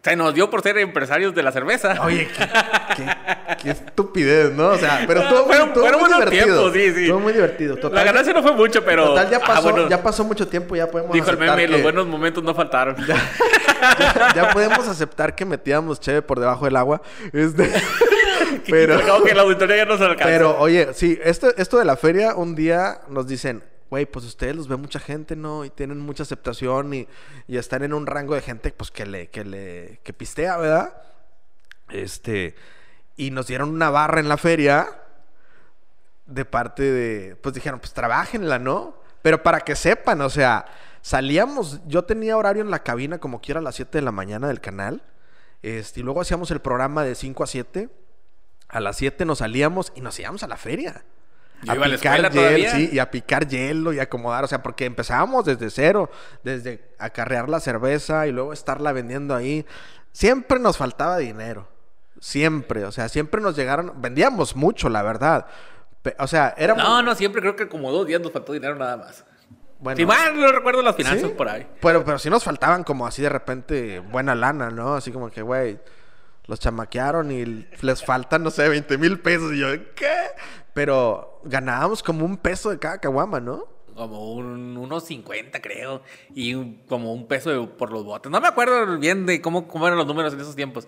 [0.06, 2.00] se nos dio por ser empresarios de la cerveza.
[2.04, 2.28] Oye,
[2.96, 3.06] qué,
[3.60, 4.68] qué, estupidez, ¿no?
[4.68, 6.72] O sea, pero estuvo, fueron, estuvo fueron muy divertido.
[6.72, 7.02] sí, sí.
[7.02, 7.76] Estuvo muy divertido.
[7.76, 9.06] Total, la ganancia no fue mucho, pero.
[9.06, 11.68] Total, ya pasó, ah, bueno, ya pasó mucho tiempo, ya podemos Dijo el meme, que...
[11.68, 12.94] los buenos momentos no faltaron.
[13.04, 13.16] Ya,
[13.98, 17.02] ya, ya, podemos aceptar que metíamos cheve por debajo del agua.
[17.32, 17.68] Este,
[18.70, 19.24] pero.
[19.24, 20.26] que la auditoría ya no se alcanza.
[20.26, 24.56] Pero, oye, sí, esto, esto de la feria, un día nos dicen güey, pues ustedes
[24.56, 25.64] los ve mucha gente, ¿no?
[25.64, 27.08] Y tienen mucha aceptación y,
[27.46, 31.02] y, están en un rango de gente, pues, que le, que le, que pistea, ¿verdad?
[31.88, 32.54] Este,
[33.16, 34.88] y nos dieron una barra en la feria
[36.26, 38.96] de parte de, pues dijeron, pues trabajenla, ¿no?
[39.22, 40.66] Pero para que sepan, o sea,
[41.02, 44.48] salíamos, yo tenía horario en la cabina como quiera a las 7 de la mañana
[44.48, 45.02] del canal,
[45.62, 47.88] este, y luego hacíamos el programa de 5 a 7,
[48.68, 51.04] a las 7 nos salíamos y nos íbamos a la feria.
[51.62, 55.44] Yo a picar hielo, sí, y a picar hielo y acomodar, o sea, porque empezábamos
[55.44, 56.10] desde cero,
[56.44, 59.64] desde acarrear la cerveza y luego estarla vendiendo ahí.
[60.12, 61.68] Siempre nos faltaba dinero,
[62.20, 65.46] siempre, o sea, siempre nos llegaron, vendíamos mucho, la verdad.
[66.18, 66.84] O sea, éramos...
[66.84, 69.24] No, no, siempre creo que como dos días nos faltó dinero nada más.
[69.80, 71.34] bueno, si mal no recuerdo las finanzas ¿sí?
[71.36, 71.66] por ahí.
[71.80, 74.94] Pero, pero sí nos faltaban como así de repente buena lana, ¿no?
[74.94, 75.80] Así como que, güey,
[76.46, 79.52] los chamaquearon y les faltan, no sé, 20 mil pesos.
[79.52, 80.14] Y yo, ¿qué?
[80.72, 83.64] Pero ganábamos como un peso de cada caguama, ¿no?
[83.94, 86.02] Como un, unos 50, creo.
[86.34, 88.30] Y un- como un peso de- por los botes.
[88.30, 90.86] No me acuerdo bien de cómo, cómo eran los números en esos tiempos.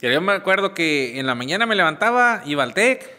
[0.00, 3.10] Pero yo me acuerdo que en la mañana me levantaba, iba al TEC,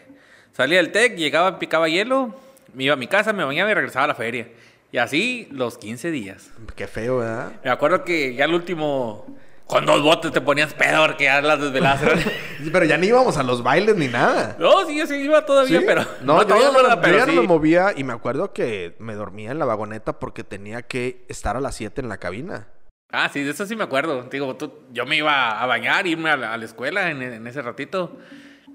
[0.54, 2.34] salía del TEC, llegaba, picaba hielo,
[2.74, 4.48] me iba a mi casa, me bañaba y regresaba a la feria.
[4.92, 6.52] Y así los 15 días.
[6.76, 7.52] Qué feo, ¿verdad?
[7.64, 9.26] Me acuerdo que ya el último,
[9.68, 12.02] con dos botes te ponías pedo porque ya las desveladas.
[12.64, 14.56] Sí, Pero ya ni íbamos a los bailes ni nada.
[14.58, 15.86] No, sí, yo sí iba todavía, ¿Sí?
[15.86, 16.06] pero...
[16.22, 18.96] No, yo, todo, ya no, yo Pero ya no me movía y me acuerdo que
[18.98, 22.68] me dormía en la vagoneta porque tenía que estar a las 7 en la cabina.
[23.12, 24.24] Ah, sí, de eso sí me acuerdo.
[24.32, 27.46] Digo, tú- yo me iba a bañar, irme a la, a la escuela en, en
[27.46, 28.18] ese ratito.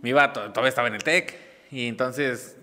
[0.03, 1.37] Me iba, to- todavía estaba en el TEC.
[1.71, 2.59] Y entonces,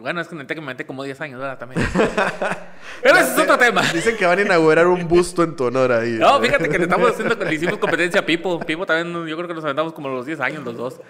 [0.00, 1.58] bueno, es que en el TEC me metí como 10 años, ¿verdad?
[1.58, 1.86] También.
[3.02, 3.82] Pero ese es otro tema.
[3.92, 6.12] Dicen que van a inaugurar un busto en tu honor ahí.
[6.12, 8.58] No, fíjate que le estamos haciendo, le hicimos competencia a Pipo.
[8.60, 11.00] Pipo también, yo creo que nos aventamos como los 10 años los dos.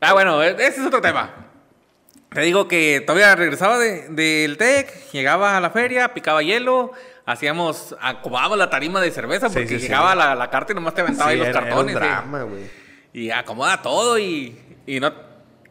[0.00, 1.30] Ah, bueno, e- ese es otro tema.
[2.30, 6.92] Te digo que todavía regresaba de- del TEC, llegaba a la feria, picaba hielo,
[7.24, 9.82] hacíamos, acomodábamos la tarima de cerveza Sí, porque sí, sí.
[9.86, 11.94] llegaba La, la carta y nomás te aventaba Sí, ahí los era- era un cartones.
[11.94, 12.62] drama, güey.
[13.14, 15.10] Y acomoda todo y, y no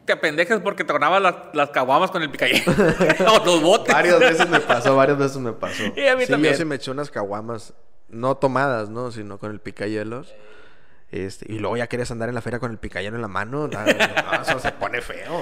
[0.08, 2.72] te apendejes porque te tronabas las, las caguamas con el picayelo
[3.34, 3.94] o los botes.
[3.94, 5.84] Varias veces me pasó, varias veces me pasó.
[5.96, 6.54] Y a mí sí, también.
[6.54, 7.74] yo sí me eché unas caguamas,
[8.08, 9.12] no tomadas, ¿no?
[9.12, 10.34] Sino con el picayelos.
[11.12, 13.68] Este, y luego ya querías andar en la feria con el picayelo en la mano.
[13.68, 15.42] No, no, eso se pone feo.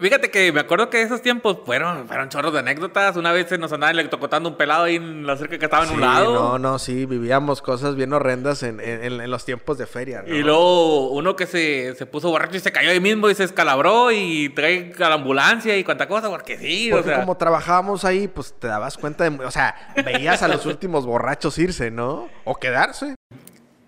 [0.00, 3.16] Fíjate que me acuerdo que esos tiempos fueron, fueron chorros de anécdotas.
[3.16, 5.90] Una vez se nos andaba electrocutando un pelado ahí en la cerca que estaba en
[5.90, 6.32] Sí, un lado.
[6.32, 10.22] no, no, sí, vivíamos cosas bien horrendas en, en- en- en los tiempos de feria,
[10.26, 10.34] ¿no?
[10.34, 13.44] Y luego uno que se, se puso borracho y se cayó ahí mismo y se
[13.44, 17.20] escalabró y trae a la ambulancia y cuánta cosa, porque sí, Porque o sea.
[17.20, 19.44] como trabajábamos ahí, pues te dabas cuenta de...
[19.44, 22.28] O sea, veías a los últimos borrachos irse, ¿no?
[22.44, 23.14] O quedarse.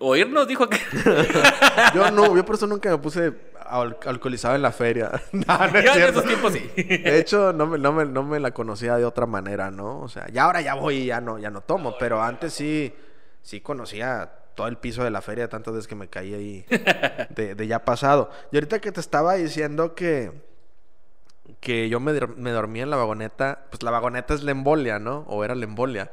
[0.05, 0.77] O irnos, dijo que.
[1.95, 3.33] Yo no, yo por eso nunca me puse
[3.65, 5.09] al- alcoholizado en la feria.
[5.31, 6.59] No, no es Ya en esos tiempos sí.
[6.75, 10.01] De hecho, no me, no, me, no me la conocía de otra manera, ¿no?
[10.01, 12.93] O sea, ya ahora ya voy y ya no, ya no tomo, pero antes sí,
[13.41, 16.65] sí conocía todo el piso de la feria tantas veces que me caí ahí
[17.29, 18.29] de, de ya pasado.
[18.51, 20.31] Y ahorita que te estaba diciendo que,
[21.61, 25.19] que yo me, me dormía en la vagoneta, pues la vagoneta es la embolia, ¿no?
[25.27, 26.11] O era la embolia.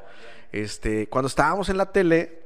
[0.52, 2.38] Este, cuando estábamos en la tele,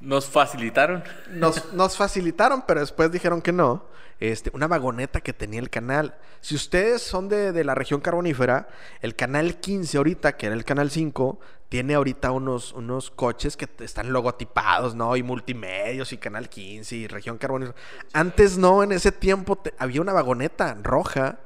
[0.00, 1.04] Nos facilitaron.
[1.30, 3.84] nos, nos facilitaron, pero después dijeron que no.
[4.18, 6.14] Este, una vagoneta que tenía el canal.
[6.42, 8.68] Si ustedes son de, de la región carbonífera,
[9.00, 11.38] el canal 15 ahorita, que era el canal 5,
[11.70, 15.16] tiene ahorita unos, unos coches que están logotipados, ¿no?
[15.16, 17.78] Y multimedios y canal 15 y región carbonífera.
[18.12, 21.38] Antes no, en ese tiempo había una vagoneta roja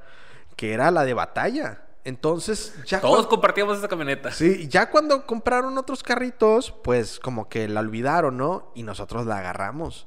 [0.56, 1.82] que era la de batalla.
[2.04, 4.30] Entonces, ya Todos cuando- compartíamos esa camioneta.
[4.30, 8.70] Sí, ya cuando compraron otros carritos, pues como que la olvidaron, ¿no?
[8.74, 10.06] Y nosotros la agarramos.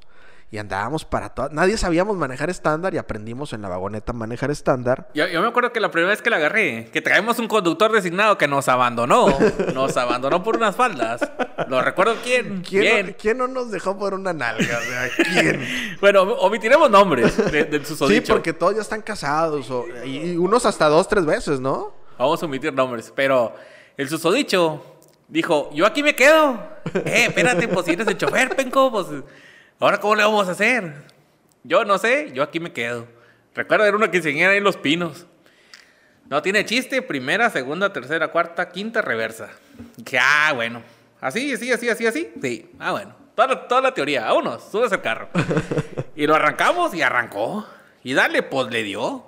[0.49, 1.49] Y andábamos para todo.
[1.51, 5.09] Nadie sabíamos manejar estándar y aprendimos en la vagoneta a manejar estándar.
[5.13, 7.91] Yo, yo me acuerdo que la primera vez que la agarré, que traemos un conductor
[7.91, 9.27] designado que nos abandonó.
[9.73, 11.19] nos abandonó por unas faldas.
[11.67, 12.61] Lo recuerdo quién.
[12.61, 13.07] ¿Quién.
[13.07, 14.77] No, quién no nos dejó por una nalga?
[14.77, 15.97] O sea, ¿quién?
[15.99, 20.65] Bueno, omitiremos nombres de, del sí, porque todos ya están casados o- y, y unos
[20.65, 21.91] hasta dos, tres veces, ¿no?
[22.17, 23.11] Vamos a omitir nombres.
[23.15, 23.53] Pero
[23.97, 24.81] el susodicho
[25.27, 26.77] dijo, yo aquí me quedo.
[27.05, 29.07] Eh, espérate, pues si eres el chofer, penco, pues...
[29.79, 30.91] ¿Ahora cómo le vamos a hacer?
[31.63, 33.07] Yo no sé, yo aquí me quedo.
[33.53, 35.27] Recuerdo, era una quinceañera ahí en Los Pinos.
[36.29, 39.49] No tiene chiste, primera, segunda, tercera, cuarta, quinta, reversa.
[39.97, 40.81] Dije, ah, bueno.
[41.21, 42.31] Así, así, así, así, así.
[42.41, 43.15] Sí, ah, bueno.
[43.35, 44.25] Toda la, toda la teoría.
[44.25, 45.29] Vámonos, subes el carro.
[46.15, 47.67] y lo arrancamos y arrancó.
[48.03, 49.27] Y dale, pues le dio.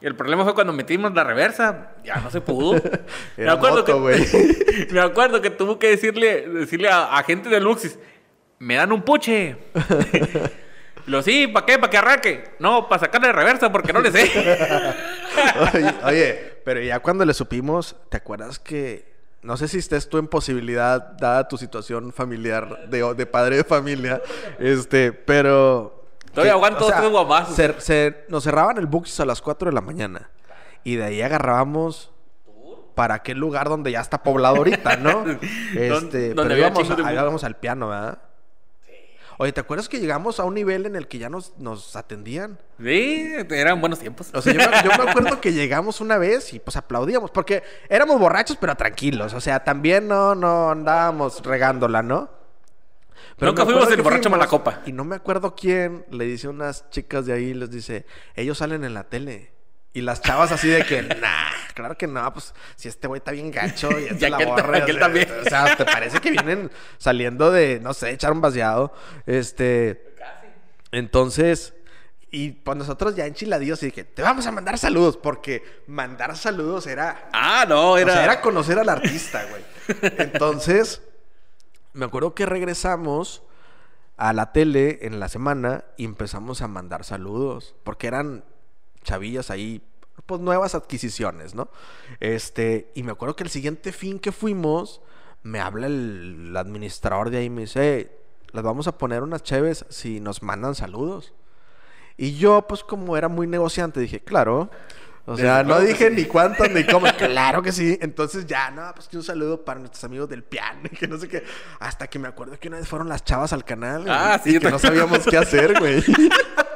[0.00, 2.80] El problema fue cuando metimos la reversa, ya no se pudo.
[3.36, 7.60] me, acuerdo moto, que, me acuerdo que tuvo que decirle, decirle a, a gente de
[7.60, 7.98] Luxis,
[8.58, 9.56] me dan un puche.
[11.06, 11.78] Lo sí, ¿para qué?
[11.78, 12.44] ¿Para que arranque?
[12.58, 14.24] No, para sacarle reversa porque no le sé.
[15.74, 19.12] oye, oye, pero ya cuando le supimos, ¿te acuerdas que
[19.42, 23.64] no sé si estés tú en posibilidad, dada tu situación familiar de, de padre de
[23.64, 24.22] familia,
[24.58, 26.02] este, pero...
[26.32, 27.54] Todavía aguanto otros guamazos.
[27.54, 30.30] se- se- nos cerraban el Buxis a las 4 de la mañana
[30.82, 32.10] y de ahí agarrábamos
[32.94, 35.24] para aquel lugar donde ya está poblado ahorita, ¿no?
[35.74, 38.18] Este, donde pero íbamos, a- íbamos al piano, ¿verdad?
[39.38, 42.58] Oye, ¿te acuerdas que llegamos a un nivel en el que ya nos, nos atendían?
[42.78, 44.30] Sí, eran buenos tiempos.
[44.32, 47.62] O sea, yo me, yo me acuerdo que llegamos una vez y pues aplaudíamos, porque
[47.88, 52.30] éramos borrachos pero tranquilos, o sea, también no, no andábamos regándola, ¿no?
[53.38, 54.82] Nunca me fuimos el borracho malacopa.
[54.86, 58.58] Y no me acuerdo quién le dice a unas chicas de ahí, les dice, ellos
[58.58, 59.53] salen en la tele.
[59.94, 63.30] Y las chavas así de que, nah, claro que no, pues si este güey está
[63.30, 65.28] bien gacho y esta Y es la aquel o sea, también.
[65.40, 68.92] O sea, ¿te parece que vienen saliendo de, no sé, echar un vaciado?
[69.24, 70.12] Este...
[70.90, 71.74] Entonces,
[72.30, 76.86] y pues nosotros ya enchiladillos y dije, te vamos a mandar saludos, porque mandar saludos
[76.86, 78.12] era, Ah, no, o era...
[78.12, 79.62] sea, era conocer al artista, güey.
[80.18, 81.00] Entonces,
[81.92, 83.42] me acuerdo que regresamos
[84.16, 88.44] a la tele en la semana y empezamos a mandar saludos, porque eran
[89.04, 89.80] chavillas ahí,
[90.26, 91.68] pues nuevas adquisiciones, ¿no?
[92.18, 95.00] Este, y me acuerdo que el siguiente fin que fuimos,
[95.44, 98.10] me habla el, el administrador de ahí y me dice, "Hey,
[98.54, 101.32] les vamos a poner unas cheves si nos mandan saludos.
[102.16, 104.70] Y yo, pues como era muy negociante, dije, claro.
[105.26, 106.14] O sea, no dije sí.
[106.14, 107.08] ni cuánto ni cómo.
[107.18, 107.98] claro que sí.
[108.00, 110.82] Entonces ya, no, pues que un saludo para nuestros amigos del piano.
[110.92, 111.42] y Que no sé qué.
[111.80, 114.02] Hasta que me acuerdo que una vez fueron las chavas al canal.
[114.02, 116.00] güey, Ah, sí, Y yo que no sabíamos qué hacer, güey.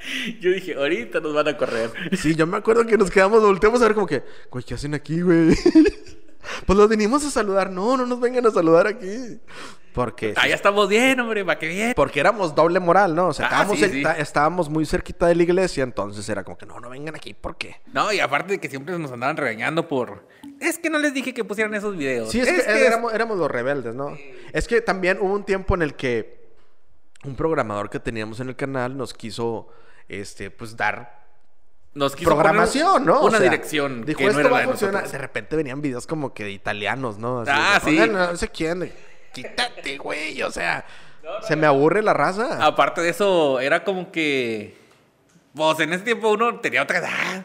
[0.40, 1.90] Yo dije, ahorita nos van a correr.
[2.16, 4.94] Sí, yo me acuerdo que nos quedamos, volteamos a ver como que, güey, ¿qué hacen
[4.94, 5.54] aquí, güey?
[6.66, 7.70] Pues los venimos a saludar.
[7.70, 9.38] No, no nos vengan a saludar aquí.
[9.92, 10.34] Porque...
[10.36, 11.92] Ah, ya estamos bien, hombre, va que bien.
[11.94, 13.28] Porque éramos doble moral, ¿no?
[13.28, 14.02] O sea, Ah, estábamos, sí, sí.
[14.18, 17.56] estábamos muy cerquita de la iglesia, entonces era como que no, no vengan aquí, ¿por
[17.56, 17.76] qué?
[17.92, 20.26] No, y aparte de que siempre nos andaban regañando por...
[20.60, 22.30] Es que no les dije que pusieran esos videos.
[22.30, 24.16] Sí, es, que, éramos, éramos los rebeldes, ¿no?
[24.52, 26.40] Es que también hubo un tiempo en el que
[27.24, 29.68] un programador que teníamos en el canal nos quiso,
[30.10, 31.20] este, pues dar
[31.94, 33.20] Nos quiso programación, ¿no?
[33.20, 35.08] O Una sea, dirección Dijo, que no esto era va a de funcionar.
[35.08, 37.40] De repente venían videos como que de italianos, ¿no?
[37.40, 37.96] Así Ah, sí.
[37.96, 38.92] "Pongan a No sé quién.
[39.32, 40.42] Quítate, güey.
[40.42, 40.84] O sea,
[41.46, 42.64] se me aburre la raza.
[42.64, 44.76] Aparte de eso, era como que...
[45.54, 47.44] Pues en ese tiempo uno tenía otra edad.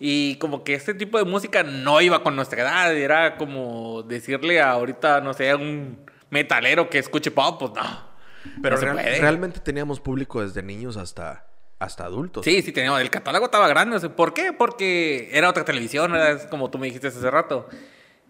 [0.00, 2.92] Y como que este tipo de música no iba con nuestra edad.
[2.96, 5.98] Era como decirle a ahorita, no sé, a un
[6.30, 8.10] metalero que escuche pop, pues no.
[8.62, 11.44] Pero no se real- realmente teníamos público desde niños hasta,
[11.80, 12.44] hasta adultos.
[12.44, 13.00] Sí, sí, teníamos.
[13.00, 13.98] El catálogo estaba grande.
[14.10, 14.52] ¿Por qué?
[14.52, 17.68] Porque era otra televisión, era como tú me dijiste hace rato.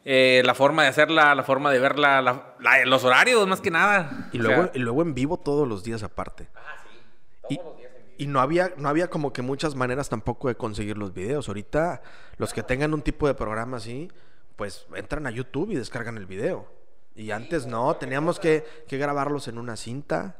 [0.05, 3.71] Eh, la forma de hacerla, la forma de verla, la- la- los horarios, más que
[3.71, 4.31] nada.
[4.33, 6.49] Y O luego, sea, y luego en vivo todos los días aparte.
[7.51, 7.61] Y,
[8.17, 11.49] y no había, no había como que muchas maneras tampoco de conseguir los videos.
[11.49, 12.01] Ahorita,
[12.39, 14.11] los que tengan un tipo de programa así,
[14.57, 16.67] pues entran a YouTube y descargan el video.
[17.17, 20.37] Y antes no, teníamos que, que grabarlos en una cinta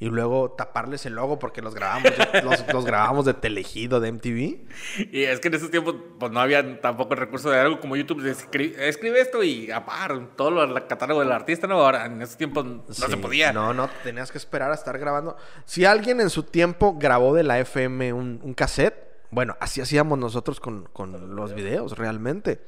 [0.00, 2.10] y luego taparles el logo porque los grabamos
[2.42, 5.08] los, los grabamos de Telegido, de MTV.
[5.12, 7.96] Y es que en esos tiempos pues no había tampoco el recurso de algo como
[7.96, 8.22] YouTube.
[8.22, 11.74] de escribe esto y apar todo lo, el catálogo del artista, ¿no?
[11.74, 13.52] Ahora en esos tiempos no se podía.
[13.52, 15.36] No, no, tenías que esperar a estar grabando.
[15.66, 18.94] Si alguien en su tiempo grabó de la FM un, un cassette,
[19.30, 22.62] bueno, así hacíamos nosotros con, con los videos realmente.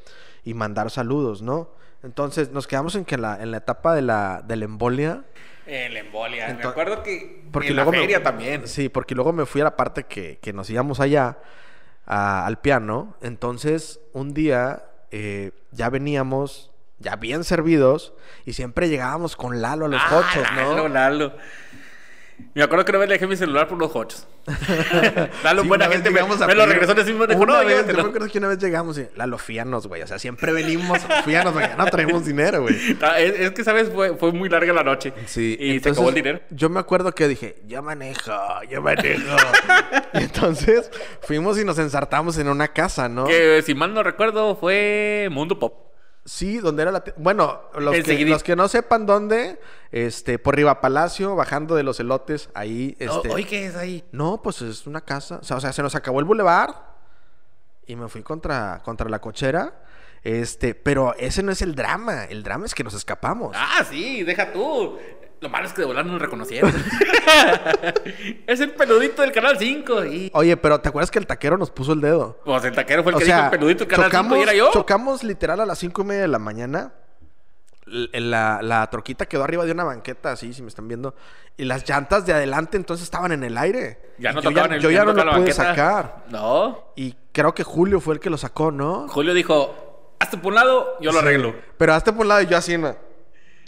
[0.44, 1.70] Y mandar saludos, ¿no?
[2.02, 5.24] Entonces nos quedamos en que la, en la etapa de la, de la embolia.
[5.66, 6.48] En la embolia.
[6.48, 8.66] me Ento- acuerdo que Porque en luego la me- también.
[8.66, 11.38] Sí, porque luego me fui a la parte que, que nos íbamos allá
[12.06, 13.16] a- al piano.
[13.22, 18.14] Entonces, un día eh, ya veníamos ya bien servidos
[18.46, 20.70] y siempre llegábamos con Lalo a los Ah, coches, ¿no?
[20.74, 21.36] Lalo, Lalo.
[22.54, 24.26] Me acuerdo que una vez le dejé mi celular por los hochos.
[25.44, 27.52] Lalo, Sí, buena gente, me, me lo regresó ese mismo teléfono.
[27.52, 29.06] Una No, vez, yo me acuerdo que una vez llegamos y...
[29.16, 30.02] Lalo, fíanos, güey.
[30.02, 31.66] O sea, siempre venimos, fíanos, güey.
[31.78, 32.74] No traemos dinero, güey.
[33.02, 33.90] Ah, Es, es que, ¿sabes?
[33.90, 35.12] Fue, fue muy larga la noche.
[35.26, 35.56] Sí.
[35.58, 36.40] Y se entonces, acabó el dinero.
[36.50, 38.32] Yo me acuerdo que dije, yo manejo,
[38.68, 39.36] yo manejo.
[40.14, 40.90] y entonces
[41.22, 43.26] fuimos y nos ensartamos en una casa, ¿no?
[43.26, 45.91] Que si mal no recuerdo fue Mundo Pop.
[46.24, 47.02] Sí, donde era la...
[47.16, 51.98] Bueno, los que, los que no sepan dónde, este, por Riva Palacio, bajando de los
[51.98, 53.28] elotes, ahí, este...
[53.28, 54.04] Oye, ¿qué es ahí?
[54.12, 55.38] No, pues es una casa.
[55.42, 56.92] O sea, o sea, se nos acabó el bulevar
[57.86, 59.82] y me fui contra, contra la cochera.
[60.22, 62.24] Este, pero ese no es el drama.
[62.24, 63.56] El drama es que nos escapamos.
[63.58, 64.98] Ah, sí, deja tú.
[65.42, 66.72] Lo malo es que de volar no nos reconocieron.
[68.46, 70.04] es el peludito del Canal 5.
[70.06, 70.30] Y...
[70.34, 72.38] Oye, pero ¿te acuerdas que el taquero nos puso el dedo?
[72.44, 74.38] Pues el taquero fue el O que sea, dijo el peludito del Canal 5 chocamos,
[74.38, 74.70] y era yo.
[74.72, 76.92] chocamos literal a las cinco y media de la mañana.
[77.86, 81.14] L- La, la troquita quedó arriba de una banqueta, así, si me están viendo.
[81.56, 84.14] Y las llantas de adelante entonces estaban en el aire.
[84.18, 85.54] Ya no yo tocaban el Yo ya no lo pude banqueta.
[85.70, 86.24] sacar.
[86.30, 86.92] No.
[86.96, 89.08] Y creo que Julio fue el que lo sacó, ¿no?
[89.08, 91.54] Julio dijo, hazte por un lado, yo lo arreglo.
[91.76, 92.94] Pero hazte por un lado y yo así, ¿no?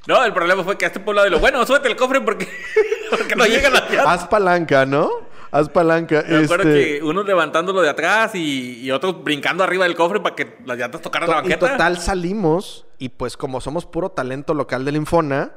[0.06, 2.20] No, el problema fue que hazte por un lado y lo, bueno, súbete el cofre
[2.20, 2.46] porque,
[3.10, 3.84] porque no llegan las.
[4.06, 5.10] Haz palanca, ¿no?
[5.50, 6.24] Haz palanca.
[6.28, 10.20] Me acuerdo este, que unos levantándolo de atrás y, y otros brincando arriba del cofre
[10.20, 11.70] para que las llantas tocaran la to- y banqueta.
[11.72, 15.52] total salimos y pues como somos puro talento local del Infona,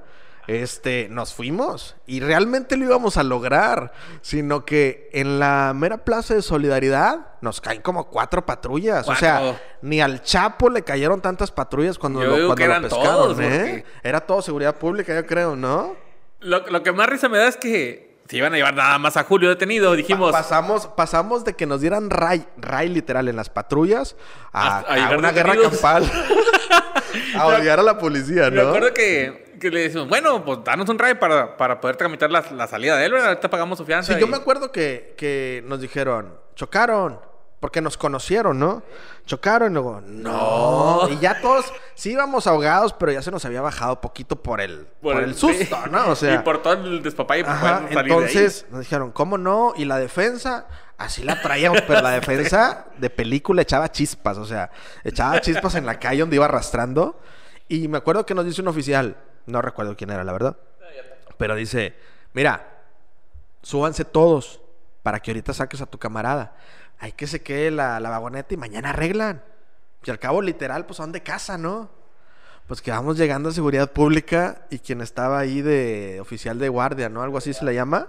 [0.48, 6.34] este, nos fuimos y realmente lo íbamos a lograr, sino que en la mera plaza
[6.36, 11.52] de solidaridad nos caen como cuatro patrullas, o sea, ni al Chapo le cayeron tantas
[11.52, 13.84] patrullas cuando Yo lo, digo cuando que lo eran pescaron, todos, ¿eh?
[14.04, 15.96] Era todo seguridad pública, yo creo, ¿no?
[16.40, 19.16] Lo, lo que más risa me da es que se iban a llevar nada más
[19.16, 19.94] a Julio detenido.
[19.94, 24.16] Dijimos, Pa- pasamos, pasamos de que nos dieran ray, ray literal en las patrullas
[24.52, 24.84] a,
[25.18, 26.10] una guerra campal.
[27.38, 28.68] a odiar a la policía, me ¿no?
[28.70, 32.43] acuerdo que, que le decimos, bueno, pues danos un ride para, para poder tramitar la,
[32.52, 33.12] la salida de él.
[33.13, 33.30] ¿verdad?
[33.30, 34.13] Ahorita pagamos su fianza.
[34.13, 37.20] Sí, yo y- me acuerdo que, que nos dijeron, chocaron,
[37.60, 38.84] porque nos conocieron, ¿no?
[39.26, 41.08] Chocaron y luego, no.
[41.10, 44.88] Y ya todos, sí íbamos ahogados, pero ya se nos había bajado poquito por el,
[45.02, 45.89] por, el susto, sí.
[45.91, 46.10] ¿no?
[46.10, 49.74] O sea, y por todo el despapalle para ajá, salir entonces nos dijeron, ¿cómo no?
[49.76, 50.67] Y la defensa,
[51.00, 54.70] así la traíamos, pero la defensa de película echaba chispas, o sea,
[55.04, 57.20] echaba chispas en la calle donde iba arrastrando.
[57.70, 59.17] Y me acuerdo que nos dice un oficial,
[59.48, 60.58] no recuerdo quién era, la verdad,
[61.38, 61.96] pero dice,
[62.34, 62.68] mira,
[63.62, 64.62] súbanse todos
[65.04, 66.56] para que ahorita saques a tu camarada.
[67.00, 69.44] Hay que se quede la, la vagoneta y mañana arreglan.
[70.04, 71.90] Y al cabo, literal, pues son de casa, ¿no?
[72.68, 77.08] Pues que vamos llegando a seguridad pública y quien estaba ahí de oficial de guardia,
[77.08, 77.22] ¿no?
[77.22, 78.08] Algo así se le llama.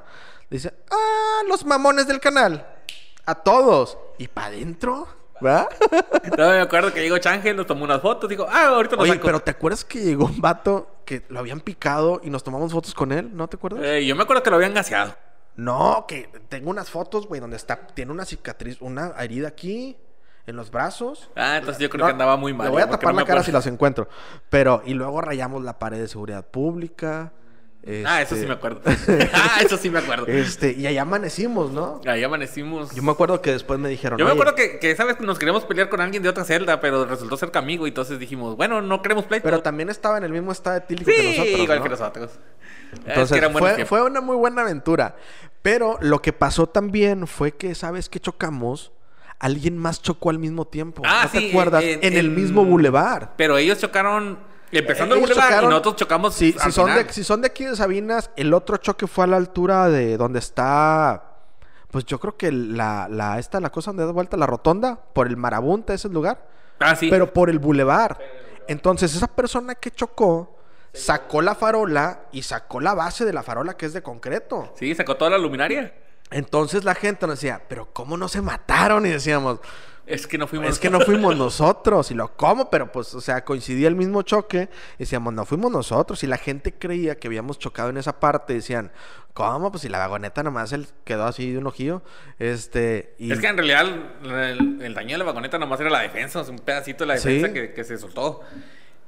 [0.50, 2.66] Dice, ah, los mamones del canal.
[3.26, 3.98] A todos.
[4.16, 5.06] Y para adentro,
[5.40, 5.64] ahí.
[6.36, 8.28] No, me acuerdo que llegó Changel, nos tomó unas fotos.
[8.28, 9.26] Dijo, ah, ahorita nos Oye, saco.
[9.26, 12.94] pero ¿te acuerdas que llegó un vato que lo habían picado y nos tomamos fotos
[12.94, 13.30] con él?
[13.36, 13.80] ¿No te acuerdas?
[13.84, 15.14] Eh, yo me acuerdo que lo habían gaseado.
[15.56, 19.96] No, que tengo unas fotos, güey, donde está, tiene una cicatriz, una herida aquí,
[20.46, 21.30] en los brazos.
[21.36, 22.66] Ah, entonces yo creo No, que andaba muy mal.
[22.68, 24.08] Le voy a porque tapar no la cara si las encuentro.
[24.48, 27.32] Pero, y luego rayamos la pared de seguridad pública.
[28.06, 28.80] Ah, eso este, sí me acuerdo.
[29.32, 30.26] ah, eso sí me acuerdo.
[30.26, 32.00] Este, y ahí amanecimos, ¿no?
[32.06, 32.94] Ahí amanecimos.
[32.94, 34.18] Yo me acuerdo que después me dijeron.
[34.18, 35.18] Yo me "Oye, acuerdo que, que, ¿sabes?
[35.20, 37.86] Nos queríamos pelear con alguien de otra celda, pero resultó ser amigo.
[37.86, 39.44] Y entonces dijimos, bueno, no queremos pleito.
[39.44, 41.60] Pero también estaba en el mismo estado etílico sí, que nosotros.
[41.60, 41.84] igual ¿no?
[41.84, 42.30] que nosotros.
[42.92, 45.16] es Entonces, que fue, fue una muy buena aventura.
[45.62, 48.92] Pero lo que pasó también fue que, ¿sabes qué chocamos?
[49.40, 51.02] Alguien más chocó al mismo tiempo.
[51.04, 51.82] Ah, ¿No te sí, acuerdas?
[51.84, 53.34] en- en, el mismo bulevar.
[53.36, 54.38] Pero ellos chocaron
[54.72, 57.64] empezando el Ellos boulevard y nosotros chocamos Si, si, son de, si son de aquí
[57.64, 61.24] de Sabinas, el otro choque fue a la altura de donde está.
[61.90, 65.26] Pues yo creo que la, la, esta, la cosa donde da vuelta la rotonda, por
[65.26, 66.46] el Marabunta, ese lugar.
[66.80, 67.08] Ah, sí.
[67.08, 68.18] Pero por el bulevar.
[68.68, 70.58] Entonces, esa persona que chocó
[70.92, 74.72] sacó la farola y sacó la base de la farola que es de concreto.
[74.76, 75.94] Sí, sacó toda la luminaria.
[76.30, 79.06] Entonces la gente nos decía, pero ¿cómo no se mataron?
[79.06, 79.60] Y decíamos,
[80.08, 80.68] Es que no fuimos.
[80.70, 82.10] es que no fuimos nosotros.
[82.10, 82.70] Y lo, ¿cómo?
[82.70, 84.68] Pero pues, o sea, coincidía el mismo choque.
[84.96, 86.22] Y decíamos, no fuimos nosotros.
[86.22, 88.54] Y la gente creía que habíamos chocado en esa parte.
[88.54, 88.90] Decían,
[89.34, 89.70] ¿cómo?
[89.70, 92.02] Pues si la vagoneta nomás él quedó así de un ojillo.
[92.38, 93.30] Este, y...
[93.32, 93.86] Es que en realidad
[94.24, 97.28] el, el daño de la vagoneta nomás era la defensa, un pedacito de la Sí.
[97.28, 98.40] defensa que, que se soltó.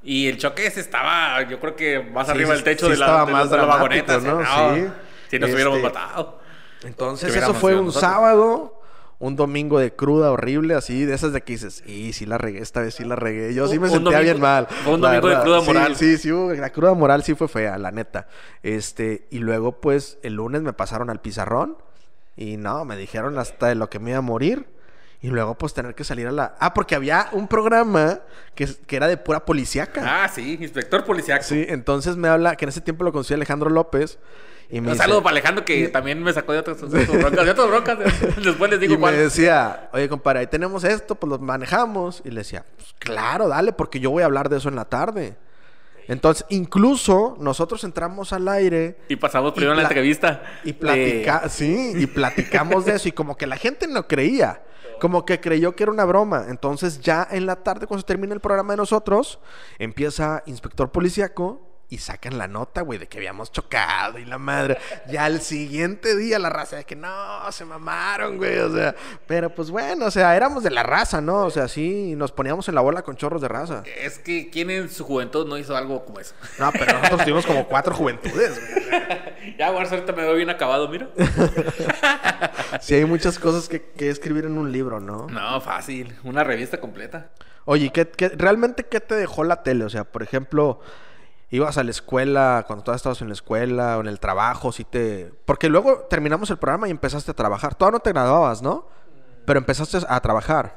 [0.03, 2.97] Y el choque ese estaba, yo creo que más Sí, arriba del techo sí de
[2.97, 4.17] la, estaba de más de la vagoneta.
[4.19, 4.37] ¿no?
[4.37, 4.87] o sea, Sí.
[5.29, 6.39] Si nos hubiéramos Este, matado.
[6.83, 8.11] Entonces, eso fue un nosotros.
[8.11, 8.80] sábado,
[9.21, 12.59] un domingo de cruda horrible, así, de esas de que dices, y sí la regué,
[12.59, 13.53] esta vez sí la regué.
[13.53, 14.67] Yo sí me sentía domingo- bien mal.
[14.87, 15.95] un domingo de cruda moral.
[15.95, 18.27] Sí, sí, la cruda moral sí fue fea, la neta.
[18.63, 21.77] Este, y luego, pues, el lunes me pasaron al pizarrón,
[22.35, 24.65] y no, me dijeron hasta de lo que me iba a morir.
[25.23, 26.55] Y luego, pues, tener que salir a la...
[26.59, 28.21] Ah, porque había un programa
[28.55, 30.23] que, que era de pura policíaca.
[30.23, 31.43] Ah, sí, inspector policiaco.
[31.43, 34.17] Sí, entonces me habla, que en ese tiempo lo conocía Alejandro López,
[34.71, 37.07] Y me Un dice- saludo para Alejandro que también me sacó de otras, de otras
[37.19, 37.45] broncas.
[37.45, 37.97] De otras broncas.
[38.43, 42.21] Después les digo y me decía, oye, compadre, ahí tenemos esto, pues lo manejamos.
[42.23, 44.85] Y le decía, pues claro, dale, porque yo voy a hablar de eso en la
[44.85, 45.35] tarde.
[46.07, 50.41] Entonces, incluso nosotros entramos al aire Y pasamos Y primero la entrevista.
[50.63, 54.61] y platica, sí, y platicamos de eso y como que la gente no creía,
[54.99, 56.45] como que creyó que era una broma.
[56.49, 59.39] Entonces ya en la tarde cuando se termina el programa de nosotros,
[59.79, 61.61] empieza inspector policíaco
[61.91, 64.77] y sacan la nota, güey, de que habíamos chocado y la madre.
[65.09, 68.95] Ya al siguiente día la raza de que no, se mamaron, güey, o sea,
[69.27, 71.43] pero pues bueno, o sea, éramos de la raza, ¿no?
[71.43, 73.83] O sea, sí, nos poníamos en la bola con chorros de raza.
[73.97, 76.33] Es que ¿quién en su juventud no hizo algo como eso?
[76.57, 79.57] No, pero nosotros tuvimos como cuatro juventudes, güey.
[79.59, 81.09] ya, bueno, ahorita me veo bien acabado, mira.
[82.79, 85.27] Sí, hay muchas cosas que, que escribir en un libro, ¿no?
[85.27, 86.15] No, fácil.
[86.23, 87.29] Una revista completa.
[87.65, 89.83] Oye, ¿qué, qué- realmente qué te dejó la tele?
[89.85, 90.79] O sea, por ejemplo,
[91.51, 94.83] ibas a la escuela, cuando todavía estabas en la escuela o en el trabajo, sí
[94.83, 95.31] te...
[95.45, 97.75] Porque luego terminamos el programa y empezaste a trabajar.
[97.75, 98.87] Todavía no te graduabas, ¿no?
[99.45, 100.75] Pero empezaste a trabajar.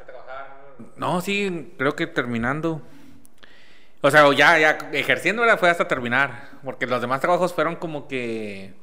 [0.97, 2.83] No, sí, creo que terminando.
[4.01, 6.51] O sea, ya, ya ejerciendo era fue hasta terminar.
[6.65, 8.75] Porque los demás trabajos fueron como que.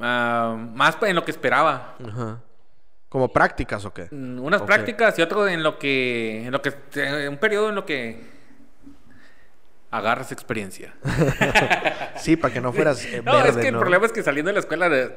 [0.00, 1.96] ah, más en lo que esperaba.
[2.06, 2.38] Ajá.
[3.08, 4.08] ¿Como prácticas o qué?
[4.10, 6.46] Mm, Unas prácticas y otro en lo que.
[6.46, 6.72] En lo que.
[7.28, 8.31] Un periodo en lo que.
[9.92, 10.92] Agarras experiencia.
[12.16, 14.48] Sí, para que no fueras eh, No, verde, es que el problema es que saliendo
[14.48, 14.88] de la escuela.
[14.88, 15.12] de-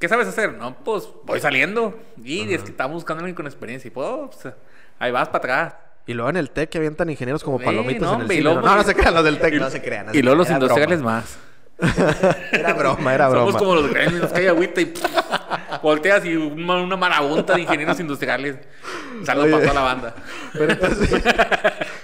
[0.00, 0.54] ¿Qué sabes hacer?
[0.54, 1.96] No, pues voy saliendo.
[2.24, 3.86] Y es que estamos buscando a alguien con experiencia.
[3.88, 4.08] Y pues,
[4.42, 4.54] pues,
[4.98, 5.74] ahí vas para atrás.
[6.06, 8.42] Y luego en el TEC que avientan ingenieros como palomitas no, en el cine.
[8.42, 10.06] luego- No, no se crean los del TEC, no se crean.
[10.06, 11.16] no Y luego los industriales broma.
[11.20, 11.38] más.
[12.52, 13.46] Era broma, era broma.
[13.46, 14.92] Somos como los gremios, nos cae agüita y
[15.82, 18.56] volteas y una, una marabunta de ingenieros industriales.
[19.24, 20.14] Saludos para toda la banda.
[20.52, 21.10] Pero entonces,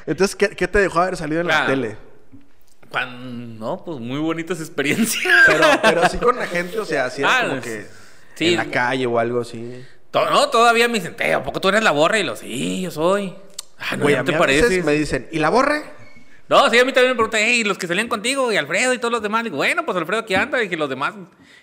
[0.06, 1.96] entonces ¿qué, qué te dejó haber salido en la tele?
[3.04, 5.24] No, pues muy bonitas experiencias.
[5.46, 7.86] Pero, pero sí con la gente, o sea, sí era Ah, como que
[8.36, 8.48] sí.
[8.48, 9.84] en la calle o algo así.
[10.10, 12.18] To- no, todavía me dicen, "Te, ¿a poco tú eres la borra?
[12.18, 13.34] Y lo, sí, yo soy.
[13.78, 14.84] Ah, no, Güey, no a te a veces pareces.
[14.84, 15.82] me dicen, ¿y la borre?
[16.48, 18.98] No, sí, a mí también me preguntan, hey, los que salían contigo, y Alfredo y
[18.98, 19.42] todos los demás.
[19.44, 21.14] Digo, bueno, pues Alfredo aquí anda, y que los demás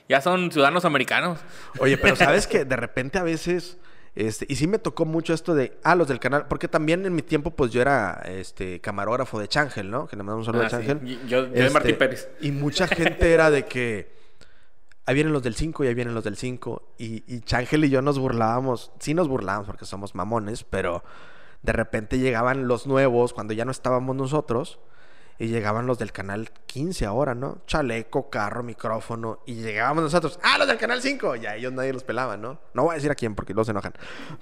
[0.10, 1.40] ya son ciudadanos americanos.
[1.80, 3.78] Oye, pero sabes que de repente a veces,
[4.16, 7.16] este, y sí me tocó mucho esto de, ah, los del canal, porque también en
[7.16, 10.08] mi tiempo, pues yo era este camarógrafo de Changel, ¿no?
[10.08, 10.88] Que le mandamos un saludo Ah, a sí.
[10.88, 11.08] Changel.
[11.28, 12.30] Yo- yo de Este, Martín Pérez.
[12.42, 14.14] Y mucha gente era de que,
[15.06, 16.94] ahí vienen los del 5 y ahí vienen los del 5.
[16.98, 21.04] Y, y Changel y yo nos burlábamos, sí nos burlábamos porque somos mamones, pero
[21.64, 24.80] de repente llegaban los nuevos cuando ya no estábamos nosotros.
[25.40, 27.64] Y llegaban los del canal 15 ahora, ¿no?
[27.66, 29.40] Chaleco, carro, micrófono.
[29.46, 31.36] Y llegábamos nosotros, ¡ah, los del canal 5!
[31.38, 32.60] Y a ellos nadie los pelaba, ¿no?
[32.74, 33.94] No voy a decir a quién porque se enojan.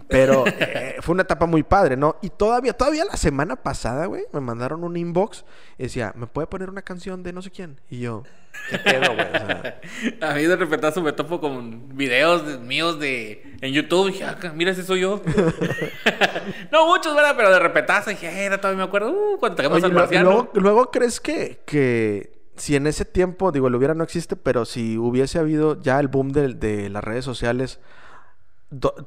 [0.07, 2.17] Pero eh, fue una etapa muy padre, ¿no?
[2.21, 5.45] Y todavía, todavía la semana pasada, güey, me mandaron un inbox
[5.77, 7.79] y decía, ¿me puede poner una canción de no sé quién?
[7.89, 8.23] Y yo,
[8.69, 9.27] ¿qué pedo, güey?
[9.27, 9.79] O sea,
[10.21, 14.07] A mí de repentazo me topo con videos de- míos de en YouTube.
[14.12, 15.22] Dije, ah, mira, ese soy yo.
[16.72, 17.34] no muchos, ¿verdad?
[17.38, 19.12] Pero de repentazo dije, "Eh, era todavía me acuerdo.
[19.12, 20.30] Uh, cuando tocamos Oye, al lo- marciano.
[20.32, 24.66] luego, luego crees que, que si en ese tiempo, digo, el hubiera no existe, pero
[24.66, 27.80] si hubiese habido ya el boom de, de las redes sociales,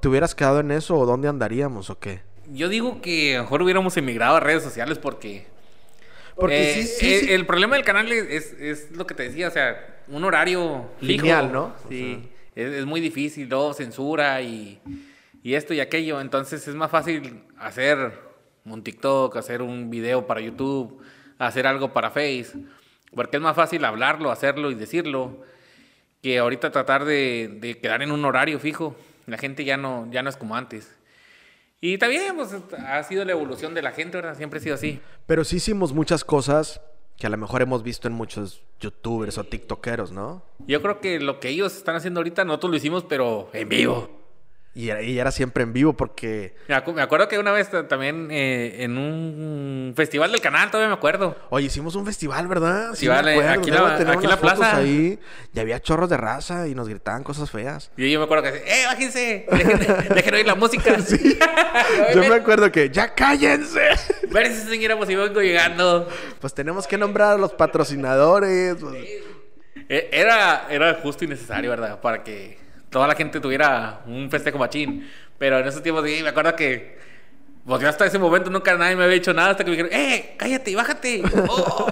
[0.01, 2.23] ¿te hubieras quedado en eso o dónde andaríamos o qué?
[2.51, 5.47] Yo digo que lo mejor hubiéramos emigrado a redes sociales porque.
[6.37, 7.33] Porque eh, sí, sí, eh, sí.
[7.33, 10.91] El problema del canal es, es, es lo que te decía, o sea, un horario
[11.01, 11.23] fijo.
[11.23, 11.63] Lineal, ¿no?
[11.67, 12.29] O Sí.
[12.55, 14.81] Es, es muy difícil, luego censura y,
[15.43, 16.21] y esto y aquello.
[16.21, 18.13] Entonces es más fácil hacer
[18.65, 21.03] un TikTok, hacer un video para YouTube,
[21.39, 22.53] hacer algo para Face.
[23.15, 25.43] Porque es más fácil hablarlo, hacerlo y decirlo
[26.23, 28.97] que ahorita tratar de, de quedar en un horario fijo.
[29.27, 30.97] La gente ya no, ya no es como antes.
[31.81, 34.35] Y también, pues, ha sido la evolución de la gente, ¿verdad?
[34.37, 35.01] Siempre ha sido así.
[35.27, 36.81] Pero sí hicimos muchas cosas
[37.17, 40.43] que a lo mejor hemos visto en muchos youtubers o tiktokeros, ¿no?
[40.67, 44.24] Yo creo que lo que ellos están haciendo ahorita, nosotros lo hicimos, pero en vivo.
[44.77, 47.71] Y era, y era siempre en vivo porque, Me acu- me acuerdo que una vez
[47.71, 51.37] ta- también eh, en un festival del canal, todavía me acuerdo.
[51.51, 52.91] oye, hicimos un festival, ¿verdad?
[52.95, 54.77] Sí, me eh, acuerdo, aquí la- aquí la plaza.
[54.79, 55.21] ahí
[55.53, 57.93] y había chorros de raza y nos gritaban cosas feas.
[57.97, 59.47] Y yo me acuerdo que decía, ¡eh, bájense!
[59.49, 60.97] Dejen, dejen oír la música.
[62.15, 63.81] Yo me acuerdo que, ¡ya cállense!
[64.33, 66.09] Ver si señora, pues si vengo llegando.
[66.41, 68.75] Pues tenemos que nombrar a los patrocinadores.
[68.81, 68.95] pues.
[69.89, 72.01] Eh, Era, era justo y necesario, ¿verdad?
[72.01, 72.59] Para que
[72.95, 75.11] toda la gente tuviera un festejo machín.
[75.37, 76.97] Pero en esos tiempos, sí, me acuerdo que.
[77.67, 79.99] Pues yo hasta ese momento nunca nadie me había dicho nada hasta que me dijeron,
[79.99, 81.23] ¡eh, cállate y bájate!
[81.49, 81.87] ¡Oh!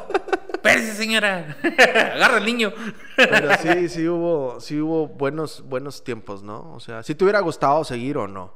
[0.53, 1.57] ¡Espérese, señora!
[2.15, 2.73] ¡Agarra al niño!
[3.17, 6.73] Pero sí, sí hubo, sí hubo buenos, buenos tiempos, ¿no?
[6.75, 8.55] O sea, si te hubiera gustado seguir o no.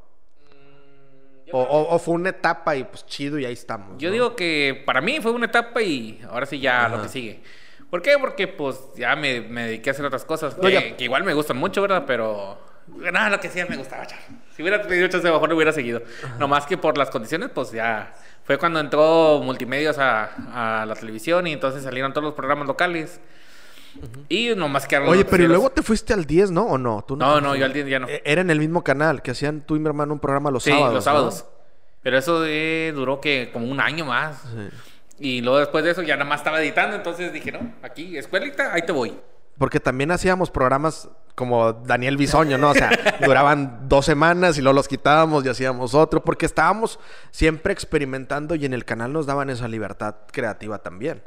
[1.53, 3.97] O, o- o fue una etapa y pues chido y ahí estamos.
[3.99, 4.13] Yo ¿no?
[4.13, 7.41] digo que para mí fue una etapa y ahora sí ya lo que sigue.
[7.91, 8.17] ¿Por qué?
[8.21, 10.97] Porque pues ya me, me dediqué a hacer otras cosas que, Oiga.
[10.97, 12.05] que igual me gustan mucho, ¿verdad?
[12.07, 12.59] Pero
[13.13, 14.19] nada, lo que sea me gustaba echar.
[14.57, 16.03] Si hubiera tenido chance, mejor lo hubiera seguido.
[16.39, 18.13] Nomás que por las condiciones, pues ya
[18.45, 23.21] fue cuando entró Multimedios a, a la televisión y entonces salieron todos los programas locales.
[24.29, 26.65] Y nomás quedaron los Oye, pero luego te fuiste al 10, ¿no?
[26.65, 27.03] ¿O no?
[27.07, 27.59] ¿Tú No, no, fuiste?
[27.61, 28.09] yo al 10 ya no.
[28.09, 30.65] Eh, Era en el mismo canal, que hacían tú y mi hermano un programa los
[30.65, 30.95] sí, sábados.
[30.95, 31.11] los ¿no?
[31.13, 31.45] sábados.
[32.03, 34.43] Pero eso eh, duró que como un año más.
[34.43, 34.69] Sí.
[35.19, 38.73] Y luego después de eso ya nada más estaba editando, entonces dije, no, aquí, escuelita,
[38.75, 39.15] ahí te voy.
[39.59, 42.71] Porque también hacíamos programas como Daniel Bisoño, ¿no?
[42.71, 42.91] O sea,
[43.25, 46.99] duraban dos semanas y luego los quitábamos y hacíamos otro, porque estábamos
[47.31, 51.23] siempre experimentando y en el canal nos daban esa libertad creativa también.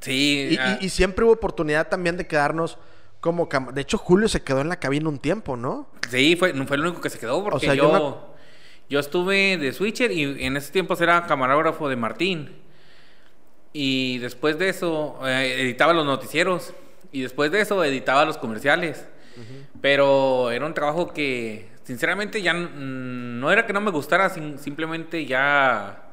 [0.00, 2.78] Sí, Y, ah, y- y siempre hubo oportunidad también de quedarnos
[3.20, 3.48] como...
[3.48, 5.88] cam- De hecho, Julio se quedó en la cabina un tiempo, ¿no?
[6.10, 8.34] sí, fue, fue el único que se quedó porque sea, yo, yo
[8.88, 12.56] yo, estuve de switcher y en ese tiempo era camarógrafo de Martín.
[13.72, 16.72] Y después de eso eh, editaba los noticieros
[17.12, 19.06] y después de eso editaba los comerciales.
[19.80, 25.24] Pero era un trabajo que sinceramente ya no era que no me gustara, sim- simplemente
[25.24, 26.06] ya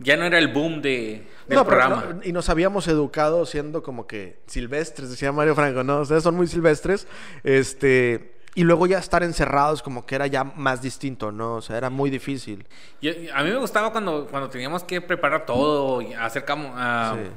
[0.00, 2.04] ya no era el boom de, del No, programa.
[2.16, 6.00] no, y nos habíamos educado siendo como que silvestres, decía Mario Franco, ¿no?
[6.00, 7.06] Ustedes son muy silvestres.
[7.44, 8.33] Este...
[8.56, 11.56] Y luego ya estar encerrados como que era ya más distinto, ¿no?
[11.56, 12.66] O sea, era muy difícil.
[13.02, 16.44] Yo- a mí me gustaba cuando, cuando teníamos que preparar todo, y hacer
[17.16, 17.30] Sí.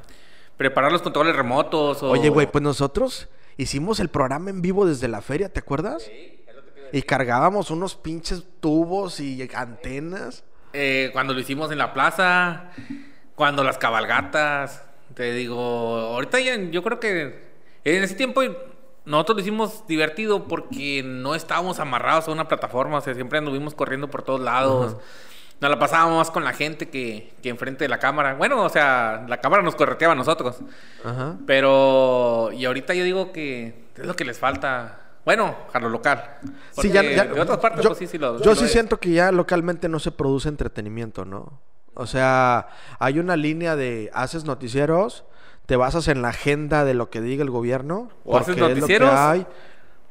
[0.57, 2.03] preparar los controles remotos.
[2.03, 2.09] O...
[2.11, 6.09] Oye, güey, pues nosotros hicimos el programa en vivo desde la feria, ¿te acuerdas?
[6.91, 10.43] Y cargábamos unos pinches tubos y antenas.
[10.73, 12.69] Eh, cuando lo hicimos en la plaza,
[13.35, 14.83] cuando las cabalgatas,
[15.15, 17.47] te digo, ahorita ya, yo creo que
[17.83, 18.41] en ese tiempo
[19.07, 23.73] nosotros lo hicimos divertido porque no estábamos amarrados a una plataforma, o sea, siempre anduvimos
[23.73, 24.97] corriendo por todos lados.
[25.61, 28.35] Nos la pasábamos más con la gente que, que enfrente de la cámara.
[28.35, 30.57] Bueno, o sea, la cámara nos correteaba a nosotros.
[31.05, 31.37] Ajá.
[31.47, 34.99] Pero, y ahorita yo digo que es lo que les falta.
[35.23, 36.23] Bueno, a lo local.
[36.71, 38.71] Sí, ya, De otras partes, yo, pues sí, sí lo yo lo sí es.
[38.71, 41.59] siento que ya localmente no se produce entretenimiento, ¿no?
[41.95, 42.67] O sea,
[42.99, 45.23] hay una línea de haces noticieros,
[45.67, 48.09] te basas en la agenda de lo que diga el gobierno.
[48.23, 49.11] O haces noticieros.
[49.13, 49.45] hay.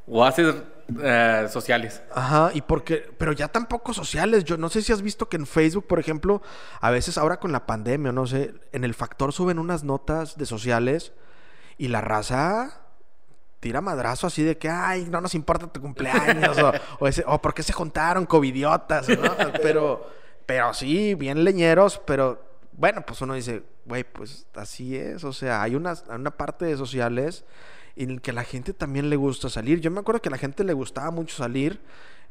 [0.07, 0.55] O haces
[1.03, 2.03] eh, sociales.
[2.15, 4.45] Ajá, y porque, pero ya tampoco sociales.
[4.45, 6.43] Yo no sé si has visto que en Facebook, por ejemplo,
[6.81, 10.45] a veces ahora con la pandemia, no sé, en el factor suben unas notas de
[10.45, 11.13] sociales
[11.79, 12.83] y la raza
[13.61, 17.41] tira madrazo así de que, ay, no nos importa tu cumpleaños, o, o, ese, o
[17.41, 19.23] por qué se juntaron covidiotas, ¿no?
[19.63, 20.07] Pero,
[20.45, 22.41] pero sí, bien leñeros, pero
[22.77, 26.77] bueno, pues uno dice, güey, pues así es, o sea, hay una, una parte de
[26.77, 27.45] sociales
[27.97, 29.81] en que a la gente también le gusta salir.
[29.81, 31.81] Yo me acuerdo que a la gente le gustaba mucho salir,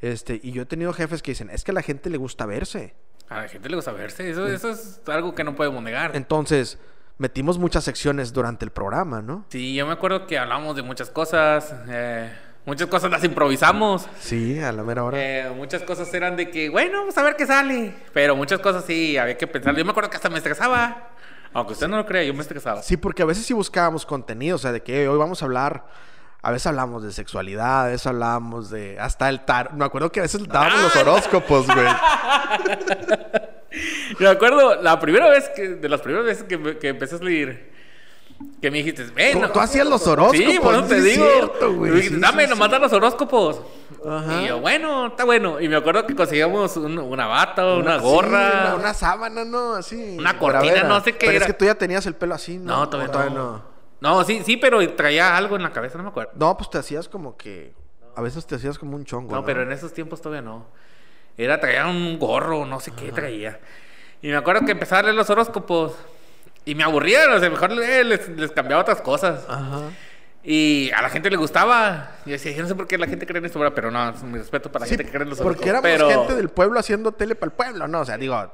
[0.01, 2.45] este, y yo he tenido jefes que dicen, es que a la gente le gusta
[2.45, 2.93] verse.
[3.27, 4.29] A la gente le gusta verse.
[4.29, 6.15] Eso, eso es algo que no podemos negar.
[6.15, 6.77] Entonces,
[7.17, 9.45] metimos muchas secciones durante el programa, ¿no?
[9.49, 11.73] Sí, yo me acuerdo que hablamos de muchas cosas.
[11.87, 12.31] eh,
[12.65, 14.07] muchas cosas las improvisamos.
[14.19, 15.17] Sí, a la mera hora.
[15.19, 17.93] eh, muchas cosas eran de que, bueno, vamos a ver qué sale.
[18.13, 19.75] Pero muchas cosas sí, había que pensar.
[19.75, 21.09] Yo me acuerdo que hasta me estresaba.
[21.53, 22.81] Aunque usted no lo crea, yo me estresaba.
[22.81, 25.85] Sí, porque a veces sí buscábamos contenido, o sea, de que hoy vamos a hablar,
[26.41, 30.19] a veces hablamos de sexualidad, a veces hablamos de hasta el tar, me acuerdo que
[30.19, 31.87] a veces dábamos los horóscopos, güey.
[34.19, 37.71] Me acuerdo la primera vez que, de las primeras veces que, que empecé a leer,
[38.61, 39.41] que me dijiste, ven.
[39.41, 41.25] Tú, tú hacías los horóscopos, Sí, te sí digo.
[41.31, 42.01] cierto, güey.
[42.03, 43.61] Sí, Dame sí, nomás los horóscopos.
[44.07, 44.41] Ajá.
[44.41, 45.59] Y yo, bueno, está bueno.
[45.61, 48.51] Y me acuerdo que conseguíamos un- una bata, una Sí, gorra.
[48.63, 49.73] una, una sábana, ¿no?
[49.75, 50.15] Así.
[50.19, 50.87] Una cortina, bravera.
[50.87, 51.45] no sé qué Pero era.
[51.45, 52.77] es que tú ya tenías el pelo así, ¿no?
[52.77, 53.63] No, todavía, ¿O todavía no.
[54.01, 54.15] no.
[54.17, 54.23] no.
[54.23, 56.31] sí, sí, pero traía algo en la cabeza, no me acuerdo.
[56.35, 57.73] No, pues te hacías como que,
[58.15, 59.45] a veces te hacías como un chongo, No, ¿no?
[59.45, 60.65] pero en esos tiempos todavía no.
[61.37, 63.59] Era, traía un gorro, no sé qué traía.
[64.21, 65.93] Y me acuerdo que empezaba a leer los horóscopos.
[66.65, 69.45] Y me aburría, o sea, mejor le- les, les cambiaba otras cosas.
[69.47, 69.81] Ajá.
[70.43, 72.11] Y a la gente le gustaba.
[72.25, 74.21] Yo decía, yo no sé por qué la gente cree en esto, pero no, es
[74.23, 76.49] mi respeto para la Sí, gente que cree en los porque éramos Pero gente del
[76.49, 78.01] pueblo haciendo tele para el pueblo, ¿no?
[78.01, 78.51] O sea, digo,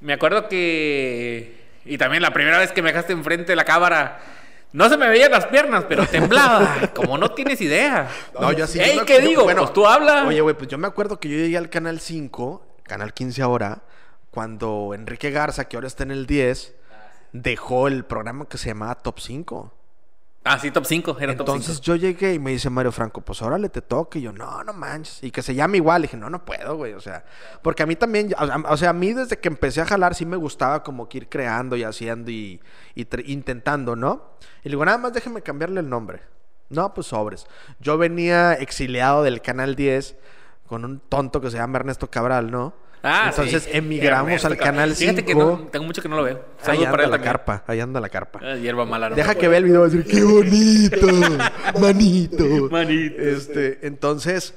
[0.00, 1.64] me acuerdo que...
[1.84, 4.20] Y también la primera vez que me dejaste enfrente de la cámara...
[4.72, 6.90] No se me veían las piernas, pero temblaba.
[6.94, 8.08] Como no tienes idea.
[8.38, 8.78] No, yo así.
[8.78, 9.44] Ey, ¿qué yo- digo?
[9.46, 10.24] pues tú habla.
[10.26, 13.82] Oye, güey, pues yo me acuerdo que yo llegué al canal 5, canal 15 ahora,
[14.30, 16.74] cuando Enrique Garza, que ahora está en el 10,
[17.32, 19.72] dejó el programa que se llamaba Top 5.
[20.48, 21.16] Ah, sí, top 5.
[21.18, 21.82] Era top Entonces 5.
[21.82, 24.16] yo llegué y me dice Mario Franco, pues órale te toca.
[24.20, 25.20] Y yo, no, no manches.
[25.24, 26.02] Y que se llame igual.
[26.02, 26.92] Y dije, no, no puedo, güey.
[26.92, 27.24] O sea,
[27.62, 28.32] porque a mí también,
[28.68, 31.28] o sea, a mí desde que empecé a jalar sí me gustaba como que ir
[31.28, 32.60] creando y haciendo y,
[32.94, 34.36] y intentando, ¿no?
[34.62, 36.22] Y le digo, nada más déjeme cambiarle el nombre.
[36.68, 37.48] No, pues sobres.
[37.80, 40.16] Yo venía exiliado del Canal 10
[40.68, 42.72] con un tonto que se llama Ernesto Cabral, ¿no?
[43.06, 45.12] Ah, Entonces emigramos al canal 5.
[45.12, 45.34] Fíjate que
[45.70, 46.44] tengo mucho que no lo veo.
[46.64, 48.40] ahí anda la carpa, ahí anda la carpa.
[48.42, 49.10] Ah, hierba mala.
[49.10, 51.06] Deja que vea el video y decir, qué bonito,
[51.80, 52.44] manito.
[52.70, 53.22] manito.
[53.22, 54.54] Este, entonces,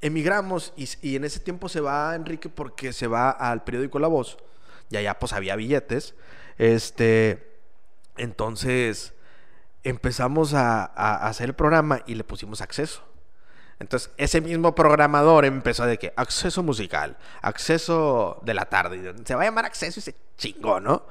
[0.00, 4.08] emigramos y, y, en ese tiempo se va Enrique porque se va al periódico La
[4.08, 4.38] Voz.
[4.90, 6.14] Y allá pues había billetes.
[6.56, 7.48] Este,
[8.16, 9.12] entonces
[9.84, 10.84] empezamos a,
[11.26, 13.02] hacer el programa y le pusimos acceso.
[13.80, 19.14] Entonces, ese mismo programador empezó de que acceso musical, acceso de la tarde.
[19.24, 21.04] Se va a llamar acceso y se chingó, ¿no?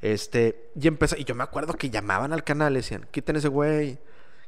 [0.00, 3.48] Este, y empezó, y yo me acuerdo que llamaban al canal y decían, quiten ese
[3.48, 3.98] güey,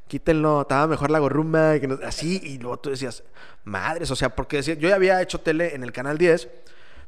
[0.07, 1.73] quítenlo, estaba mejor la gorrumba,
[2.05, 3.23] así, y luego tú decías,
[3.65, 6.49] madres, o sea, porque decía, yo ya había hecho tele en el canal 10,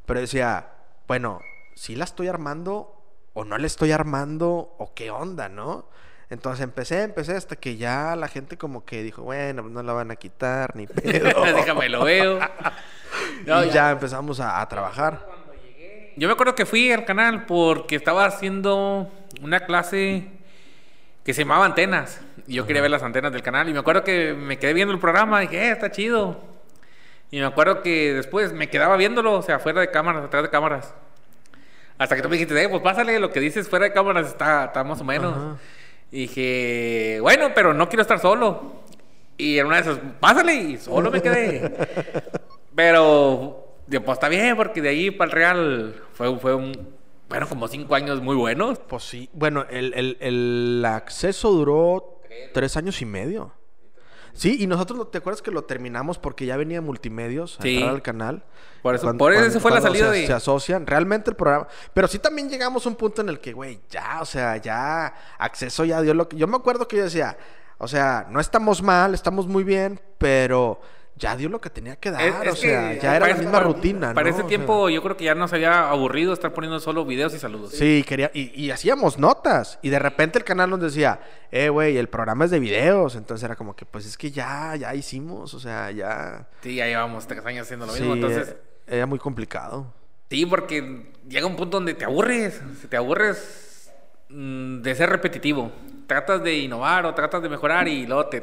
[0.07, 0.73] pero decía,
[1.09, 1.41] bueno,
[1.75, 3.03] si la estoy armando
[3.33, 5.89] o no la estoy armando o qué onda, ¿no?
[6.31, 10.13] Entonces empecé, empecé hasta que ya la gente como que dijo, bueno, no la van
[10.13, 11.45] a quitar ni pedo.
[11.45, 12.39] Déjame lo veo.
[13.45, 15.27] y ya, empezamos a, trabajar.
[16.17, 19.11] Yo me acuerdo que fui al canal porque estaba haciendo
[19.43, 20.29] una clase
[21.25, 22.21] que se llamaba Antenas.
[22.47, 23.69] Y yo quería ver las antenas del canal.
[23.69, 26.41] Y me acuerdo que me quedé viendo el programa y dije, eh, está chido.
[27.33, 30.51] Y me acuerdo que después me quedaba viéndolo, o sea, fuera de cámaras, atrás de
[30.51, 30.95] cámaras.
[31.99, 34.67] Hasta que tú me dijiste, eh, pues pásale, lo que dices fuera de cámaras está,
[34.67, 35.59] está más o menos.
[36.13, 38.83] Y dije, bueno, pero no quiero estar solo.
[39.37, 41.73] Y en una de esas, pásale, y solo me quedé.
[42.75, 46.73] pero, pues está bien, porque de ahí para el Real fue, fue un,
[47.29, 48.79] bueno, como cinco años muy buenos.
[48.81, 52.21] Pues sí, bueno, el, el, el acceso duró
[52.53, 53.55] tres años y medio.
[54.33, 58.03] Sí, y nosotros, ¿te acuerdas que lo terminamos porque ya venía Multimedios a entrar al
[58.03, 58.45] canal?
[58.83, 60.27] Por eso, por eso fue la salida se, de...
[60.27, 61.69] Se asocian, realmente el programa...
[61.93, 65.13] Pero sí también llegamos a un punto en el que, güey, ya, o sea, ya
[65.39, 66.37] acceso ya dio lo que...
[66.37, 67.37] Yo me acuerdo que yo decía,
[67.79, 70.81] o sea, no estamos mal, estamos muy bien, pero
[71.21, 74.15] ya dio lo que tenía que dar, o sea, ya era la misma rutina.
[74.15, 77.39] Para ese tiempo yo creo que ya nos había aburrido estar poniendo solo videos y
[77.39, 77.73] saludos.
[77.73, 81.21] Sí, quería, y, hacíamos notas, y de repente el canal nos decía,
[81.53, 84.75] eh, güey, el programa es de videos, entonces era como que, pues es que ya,
[84.77, 86.49] ya hicimos, o sea, ya...
[86.63, 88.49] Sí, ya llevamos tres años haciendo lo mismo, entonces...
[88.87, 89.93] Eh, era muy complicado.
[90.31, 93.93] Sí, porque llega un punto donde te aburres, te aburres
[94.31, 95.71] mm, de ser repetitivo.
[96.07, 98.41] Tratas de innovar o tratas de mejorar y luego te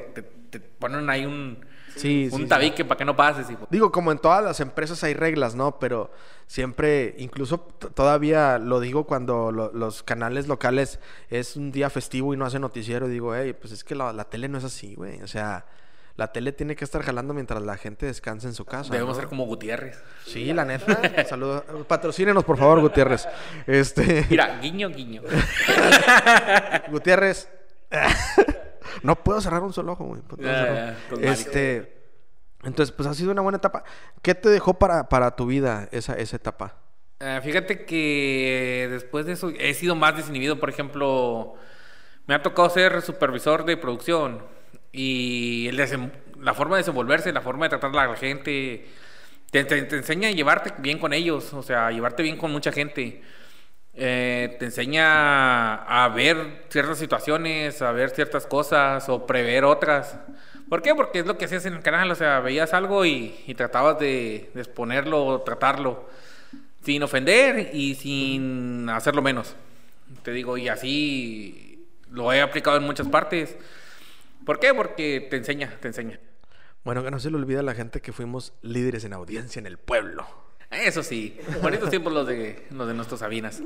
[0.79, 1.65] ponen ahí un
[1.97, 3.47] Sí, un tabique para que no pases.
[3.69, 5.79] Digo, como en todas las empresas hay reglas, ¿no?
[5.79, 6.11] Pero
[6.45, 7.59] siempre, incluso
[7.93, 13.07] todavía lo digo cuando los canales locales es un día festivo y no hace noticiero.
[13.07, 15.21] Digo, hey, pues es que la, tele no es así, güey.
[15.21, 15.65] O sea,
[16.15, 18.91] la tele tiene que estar jalando mientras la gente descansa en su casa.
[18.93, 20.01] Debemos ser como Gutiérrez.
[20.25, 21.25] Sí, la neta.
[21.25, 21.63] Saludos.
[21.87, 23.27] Patrocínenos, por favor, Gutiérrez.
[23.65, 24.25] Este...
[24.29, 25.21] Mira, guiño, guiño.
[26.91, 27.49] Gutiérrez.
[29.03, 30.21] No puedo cerrar un solo ojo, güey.
[31.21, 31.95] este.
[32.63, 33.83] Entonces, pues ha sido una buena etapa.
[34.21, 36.75] ¿Qué te dejó para, para tu vida esa, esa etapa?
[37.19, 40.59] Eh, fíjate que después de eso he sido más desinhibido.
[40.59, 41.55] Por ejemplo,
[42.25, 44.41] me ha tocado ser supervisor de producción
[44.91, 45.77] y el
[46.39, 48.87] la forma de desenvolverse, la forma de tratar a la gente,
[49.51, 52.71] te, te, enseña a llevarte bien con ellos, o sea, a llevarte bien con mucha
[52.71, 53.21] gente.
[53.99, 60.19] Eh, te enseña a ver ciertas situaciones, a ver ciertas cosas o prever otras.
[60.69, 60.93] ¿Por qué?
[60.93, 64.51] Porque es lo que hacías en el canal, o sea, veías algo y, tratabas de,
[64.53, 66.07] exponerlo o tratarlo
[66.83, 69.55] sin ofender y sin hacerlo menos.
[70.21, 73.57] Te digo, y así lo he aplicado en muchas partes.
[74.45, 74.75] ¿Por qué?
[74.75, 76.19] Porque te enseña, te enseña.
[76.83, 79.79] Bueno, que no se le olvida la gente que fuimos líderes en audiencia en el
[79.79, 80.46] pueblo.
[80.69, 83.61] Eso sí, bonitos tiempos los de, los de nuestros Sabinas.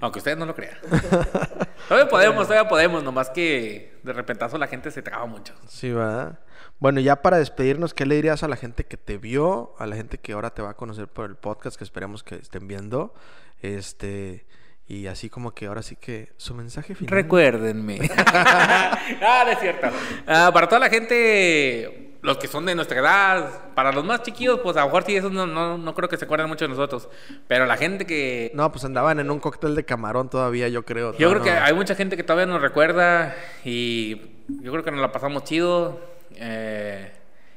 [0.00, 0.76] Aunque ustedes no lo crean.
[1.88, 5.54] todavía podemos, todavía podemos, nomás que de repentazo la gente se traba mucho.
[5.68, 6.40] Sí, va.
[6.80, 9.94] Bueno, ya para despedirnos, ¿qué le dirías a la gente que te vio, a la
[9.94, 13.14] gente que ahora te va a conocer por el podcast, que esperemos que estén viendo?
[13.60, 14.44] Este,
[14.88, 17.12] y así como que ahora sí que su mensaje final.
[17.12, 18.00] Recuérdenme.
[18.16, 19.86] ah, es cierto.
[20.26, 24.60] Ah, para toda la gente los que son de nuestra edad, para los más chiquillos,
[24.60, 26.68] pues a lo mejor sí, eso no, no, no, creo que se acuerden mucho de
[26.68, 27.08] nosotros.
[27.48, 28.52] Pero la gente que.
[28.54, 31.16] No, pues andaban en un cóctel de camarón todavía, yo creo.
[31.18, 35.00] Yo creo que hay mucha gente que todavía nos recuerda y yo creo que nos
[35.00, 36.00] la pasamos chido.
[36.36, 37.12] Eh,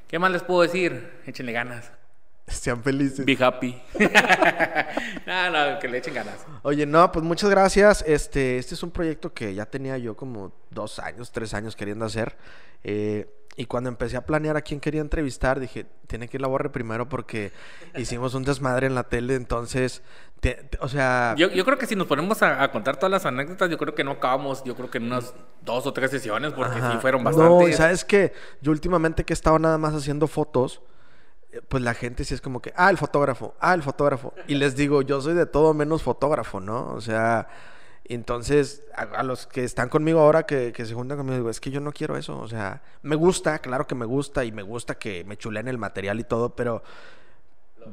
[0.07, 1.11] ¿Qué más les puedo decir?
[1.27, 1.91] Échenle ganas.
[2.47, 3.25] Sean felices.
[3.25, 3.79] Be happy.
[5.25, 6.45] no, no, que le echen ganas.
[6.63, 8.03] Oye, no, pues muchas gracias.
[8.07, 12.05] Este, este es un proyecto que ya tenía yo como dos años, tres años queriendo
[12.05, 12.35] hacer.
[12.83, 16.47] Eh, y cuando empecé a planear a quién quería entrevistar, dije, tiene que ir la
[16.47, 17.51] borre primero porque
[17.95, 20.01] hicimos un desmadre en la tele, entonces,
[20.79, 21.35] o sea...
[21.37, 24.11] Yo, creo que si nos ponemos a, contar todas las anécdotas, yo creo que no
[24.11, 27.49] acabamos, yo creo que en unas dos o tres sesiones, porque sí fueron bastantes.
[27.49, 30.81] No, y sabes que yo últimamente que he estado nada más haciendo fotos,
[31.69, 34.33] pues la gente sí es como que, ah, el fotógrafo, ah, el fotógrafo.
[34.47, 36.91] Y les digo, yo soy de todo menos fotógrafo, ¿no?
[36.93, 37.47] O sea,
[38.13, 41.79] entonces, a, los que están conmigo ahora, que, se juntan conmigo, digo, es que yo
[41.79, 42.37] no quiero eso.
[42.37, 45.77] O sea, me gusta, claro que me gusta y me gusta que me chuleen el
[45.77, 46.83] material y todo, pero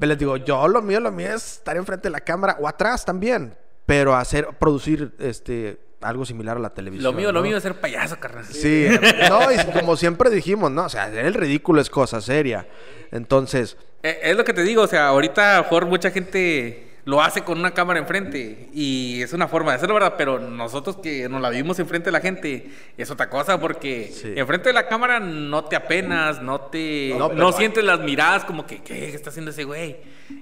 [0.01, 3.05] les digo, yo lo mío, lo mío es estar enfrente de la cámara o atrás
[3.05, 3.57] también,
[3.87, 7.13] pero hacer, producir este algo similar a la televisión.
[7.13, 8.45] Lo mío, lo mío es ser payaso, carnal.
[8.45, 8.89] Sí,
[9.29, 10.85] no, y como siempre dijimos, ¿no?
[10.85, 12.67] O sea, el ridículo es cosa seria.
[13.13, 13.77] Entonces.
[14.03, 17.59] Eh, es lo que te digo, o sea, ahorita por mucha gente lo hace con
[17.59, 20.15] una cámara enfrente y es una forma de hacerlo, ¿verdad?
[20.17, 24.69] Pero nosotros que nos la vimos enfrente de la gente es otra cosa porque enfrente
[24.69, 29.15] de la cámara no te apenas, no te no, sientes las miradas como que ¿qué
[29.15, 29.97] está haciendo ese güey?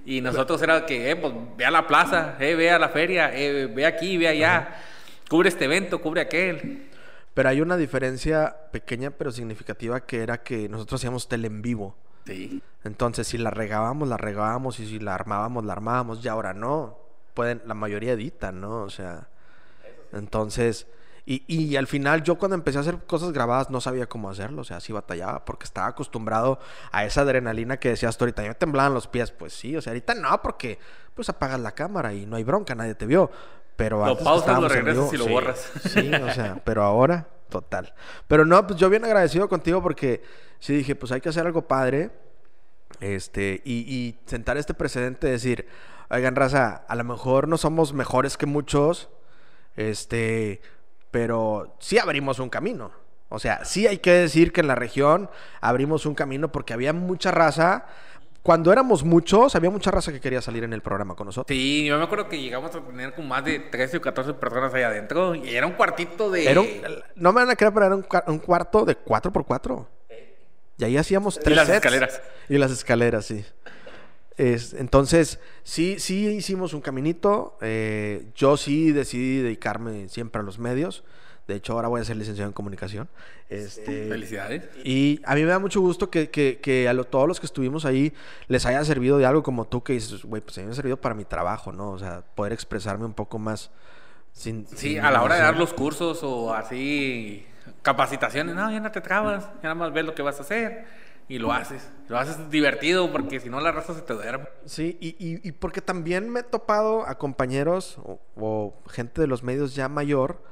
[0.05, 3.31] Y nosotros era que, eh, pues ve a la plaza, eh, ve a la feria,
[3.35, 4.77] eh, ve aquí, ve allá,
[5.29, 6.89] cubre este evento, cubre aquel.
[7.35, 11.97] Pero hay una diferencia pequeña pero significativa que era que nosotros hacíamos tele en vivo.
[12.85, 16.99] Entonces, si la regábamos, la regábamos, y si la armábamos, la armábamos, y ahora no.
[17.35, 18.83] Pueden, la mayoría editan, ¿no?
[18.83, 19.29] O sea.
[20.13, 20.87] Entonces.
[21.27, 24.63] Y, y, al final yo cuando empecé a hacer cosas grabadas no sabía cómo hacerlo,
[24.63, 26.59] o sea, sí batallaba, porque estaba acostumbrado
[26.91, 29.93] a esa adrenalina que decías tú ahorita, me temblaban los pies, pues sí, o sea,
[29.93, 30.79] ahorita no, porque
[31.15, 33.31] pues apagas la cámara y no hay bronca, nadie te vio,
[33.81, 35.73] pero lo pausas, lo regresas y lo borras.
[35.89, 37.95] Sí, o sea, pero ahora, total.
[38.29, 40.23] Pero no, pues yo bien agradecido contigo porque
[40.59, 42.11] sí dije, pues hay que hacer algo padre.
[43.01, 45.67] Este, y, sentar este precedente de decir,
[46.11, 49.09] oigan, raza, a lo mejor no somos mejores que muchos,
[49.77, 50.61] este,
[51.11, 52.91] pero sí abrimos un camino.
[53.31, 55.31] O sea, sí hay que decir que en la región
[55.63, 57.87] abrimos un camino porque había mucha raza.
[58.43, 61.55] Cuando éramos muchos, había mucha raza que quería salir en el programa con nosotros.
[61.55, 64.73] Sí, yo me acuerdo que llegamos a tener como más de 13 o 14 personas
[64.73, 66.55] ahí adentro y era un cuartito de...
[67.17, 69.87] no me van a creer, pero era un, un cuarto de 4x4.
[70.79, 71.53] Y ahí hacíamos tres.
[71.53, 72.23] Y las escaleras.
[72.49, 73.45] Y las escaleras, sí.
[74.39, 77.59] Es, entonces, sí, sí hicimos un caminito.
[77.61, 81.05] Eh, yo sí decidí dedicarme siempre a los medios.
[81.51, 83.09] De hecho, ahora voy a ser licenciado en comunicación.
[83.49, 84.69] Este, Felicidades.
[84.85, 88.13] Y a mí me da mucho gusto que, que, a todos los que estuvimos ahí
[88.47, 90.77] les haya servido de algo como tú que dices, güey, pues a mí me ha
[90.77, 91.91] servido para mi trabajo, ¿no?
[91.91, 93.71] O sea, poder expresarme un poco más.
[94.33, 97.45] Sin, sí, a la hora de dar los cursos o así
[97.83, 100.85] capacitaciones, no, ya no te trabas, ya nada más ves lo que vas a hacer
[101.31, 101.89] y lo haces.
[102.09, 104.47] Lo haces divertido porque si no la raza se te duerme.
[104.65, 107.99] Sí, y, y, porque también me he topado a compañeros
[108.37, 110.43] o, gente de los medios ya mayor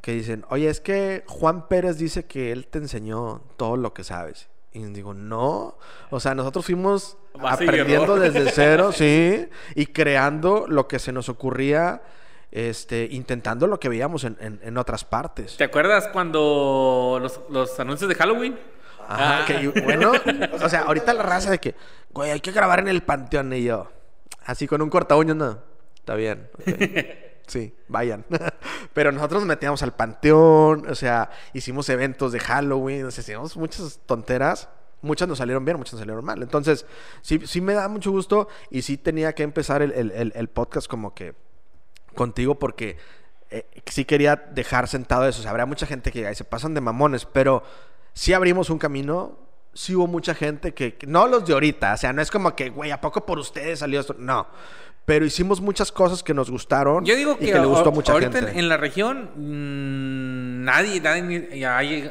[0.00, 4.04] que dicen, oye, es que Juan Pérez dice que él te enseñó todo lo que
[4.04, 4.48] sabes.
[4.72, 5.76] Y digo, no.
[6.10, 12.02] O sea, nosotros fuimos aprendiendo desde cero, sí, y creando lo que se nos ocurría
[12.50, 15.56] este, intentando lo que veíamos en, otras partes.
[15.56, 17.20] ¿Te acuerdas cuando
[17.50, 18.58] los, anuncios de Halloween?
[19.06, 20.12] Ajá, que, bueno,
[20.60, 21.74] o sea, ahorita la raza de que,
[22.10, 23.90] güey, hay que grabar en el panteón y yo,
[24.44, 25.58] así con un corta uñas, no,
[25.96, 26.50] está bien.
[27.48, 28.24] Sí, vayan.
[28.94, 33.56] Pero nosotros nos metíamos al panteón, o sea, hicimos eventos de Halloween, o sea, hicimos
[33.56, 34.68] muchas tonteras.
[35.00, 36.42] Muchas nos salieron bien, muchas nos salieron mal.
[36.42, 36.84] Entonces,
[37.22, 41.34] sí, sí me da mucho gusto y sí tenía que empezar el podcast como que
[42.14, 42.96] contigo porque
[43.50, 45.40] eh, sí quería dejar sentado eso.
[45.40, 47.62] O sea, habrá mucha gente que se pasan de mamones, pero
[48.12, 49.38] sí abrimos un camino.
[49.72, 52.70] Sí hubo mucha gente que, no los de ahorita, o sea, no es como que,
[52.70, 54.16] güey, ¿a poco por ustedes salió esto?
[54.18, 54.48] No.
[55.08, 57.02] Pero hicimos muchas cosas que nos gustaron.
[57.02, 58.58] Yo digo que, y que le gustó a mucha ahorita gente.
[58.58, 61.64] En, la región mm, nadie, nadie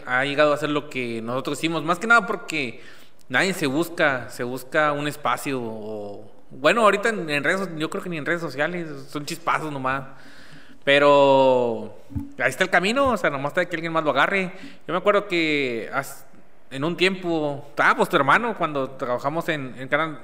[0.04, 1.84] ha, llegado a hacer lo que nosotros hicimos.
[1.84, 2.82] Más que nada porque
[3.30, 8.10] nadie se busca, se busca un espacio o bueno, ahorita en, redes, yo creo que
[8.10, 10.02] ni en redes sociales, son chispazos nomás.
[10.84, 12.00] Pero
[12.40, 14.54] ahí está el camino, o sea, nomás está que alguien más lo agarre.
[14.88, 15.88] Yo me acuerdo que
[16.72, 20.20] en un tiempo, ah, pues tu hermano, cuando trabajamos en, en Canal,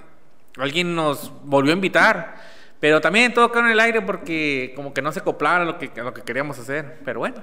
[0.57, 2.52] alguien nos volvió a invitar.
[2.83, 5.79] Pero también todo quedó en el aire porque como que no se acoplaba a lo
[5.79, 6.99] que, a lo que queríamos hacer.
[7.05, 7.41] Pero bueno.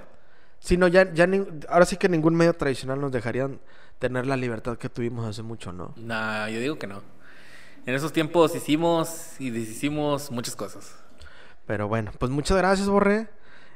[0.59, 1.27] Sí, no, ya, ya
[1.71, 3.59] ahora sí que ningún medio tradicional nos dejarían
[3.99, 5.95] tener la libertad que tuvimos hace mucho, ¿no?
[5.97, 7.01] No, yo digo que no
[7.87, 10.95] en esos tiempos hicimos y deshicimos muchas cosas.
[11.67, 13.29] Pero bueno, pues muchas gracias, Borré.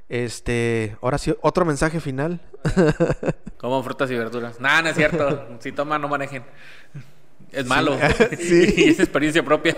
[0.08, 2.40] Este, ahora sí, otro mensaje final.
[3.56, 4.60] Como frutas y verduras.
[4.60, 5.48] Nada, no es cierto.
[5.60, 6.44] si toman, no manejen.
[7.50, 7.96] Es malo.
[8.38, 8.74] Sí.
[8.76, 9.76] y es experiencia propia.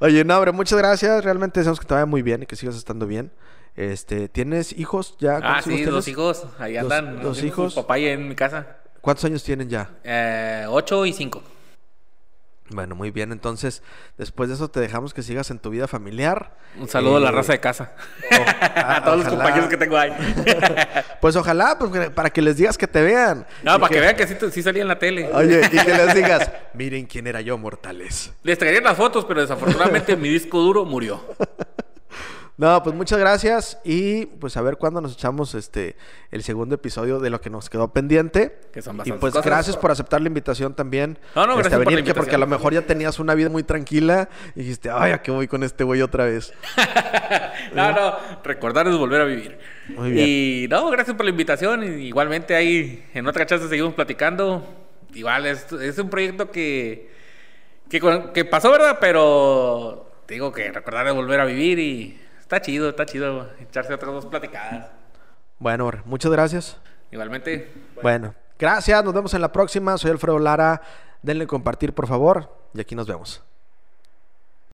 [0.00, 1.24] Oye, no, hombre, muchas gracias.
[1.24, 3.30] Realmente deseamos que te vaya muy bien y que sigas estando bien.
[3.76, 5.40] Este, ¿tienes hijos ya?
[5.42, 6.46] Ah, sí, dos hijos.
[6.58, 7.22] Ahí andan.
[7.22, 7.74] Dos, hijos.
[7.74, 8.78] Papá y en mi casa.
[9.00, 9.90] ¿Cuántos años tienen ya?
[10.04, 11.42] Eh, ocho y cinco.
[12.70, 13.30] Bueno, muy bien.
[13.30, 13.82] Entonces,
[14.16, 16.56] después de eso te dejamos que sigas en tu vida familiar.
[16.78, 17.92] Un saludo a la Eh, raza de casa.
[18.76, 20.12] a todos los compañeros que tengo ahí.
[21.20, 23.46] Pues ojalá, pues, para que les digas que te vean.
[23.62, 25.30] no, Y para que vean que sí, sí salía en la tele.
[25.32, 28.30] Oye, y que les digas, miren quién era yo, mortales.
[28.42, 31.22] Les traería las fotos, pero desafortunadamente mi disco duro murió.
[32.56, 35.96] No, pues muchas gracias y pues a ver cuándo nos echamos este
[36.30, 38.60] el segundo episodio de lo que nos quedó pendiente.
[38.72, 39.44] Que son y pues cosas.
[39.44, 41.18] gracias por aceptar la invitación también.
[41.34, 43.18] No, no, Este, gracias a por la venir, que porque a lo mejor ya tenías
[43.18, 46.52] una vida muy tranquila y dijiste, ay, ¿a qué voy con este güey otra vez?
[47.74, 49.58] No, no, recordar es volver a vivir.
[49.88, 50.26] Muy bien.
[50.28, 51.82] Y no, gracias por la invitación.
[51.82, 54.64] Y igualmente ahí en otra chance seguimos platicando.
[55.12, 57.10] Igual es, es un proyecto que,
[57.88, 58.98] que pasó, ¿verdad?
[59.00, 63.94] Pero te digo que recordar es volver a vivir y está chido, está chido echarse
[63.94, 64.90] otras dos platicadas.
[65.58, 66.76] Bueno, muchas gracias.
[67.10, 67.72] Igualmente,
[68.02, 69.96] Bueno, gracias, nos vemos en la próxima.
[69.96, 70.82] Soy Alfredo Lara.
[71.22, 73.42] Denle compartir, por favor, y aquí nos vemos.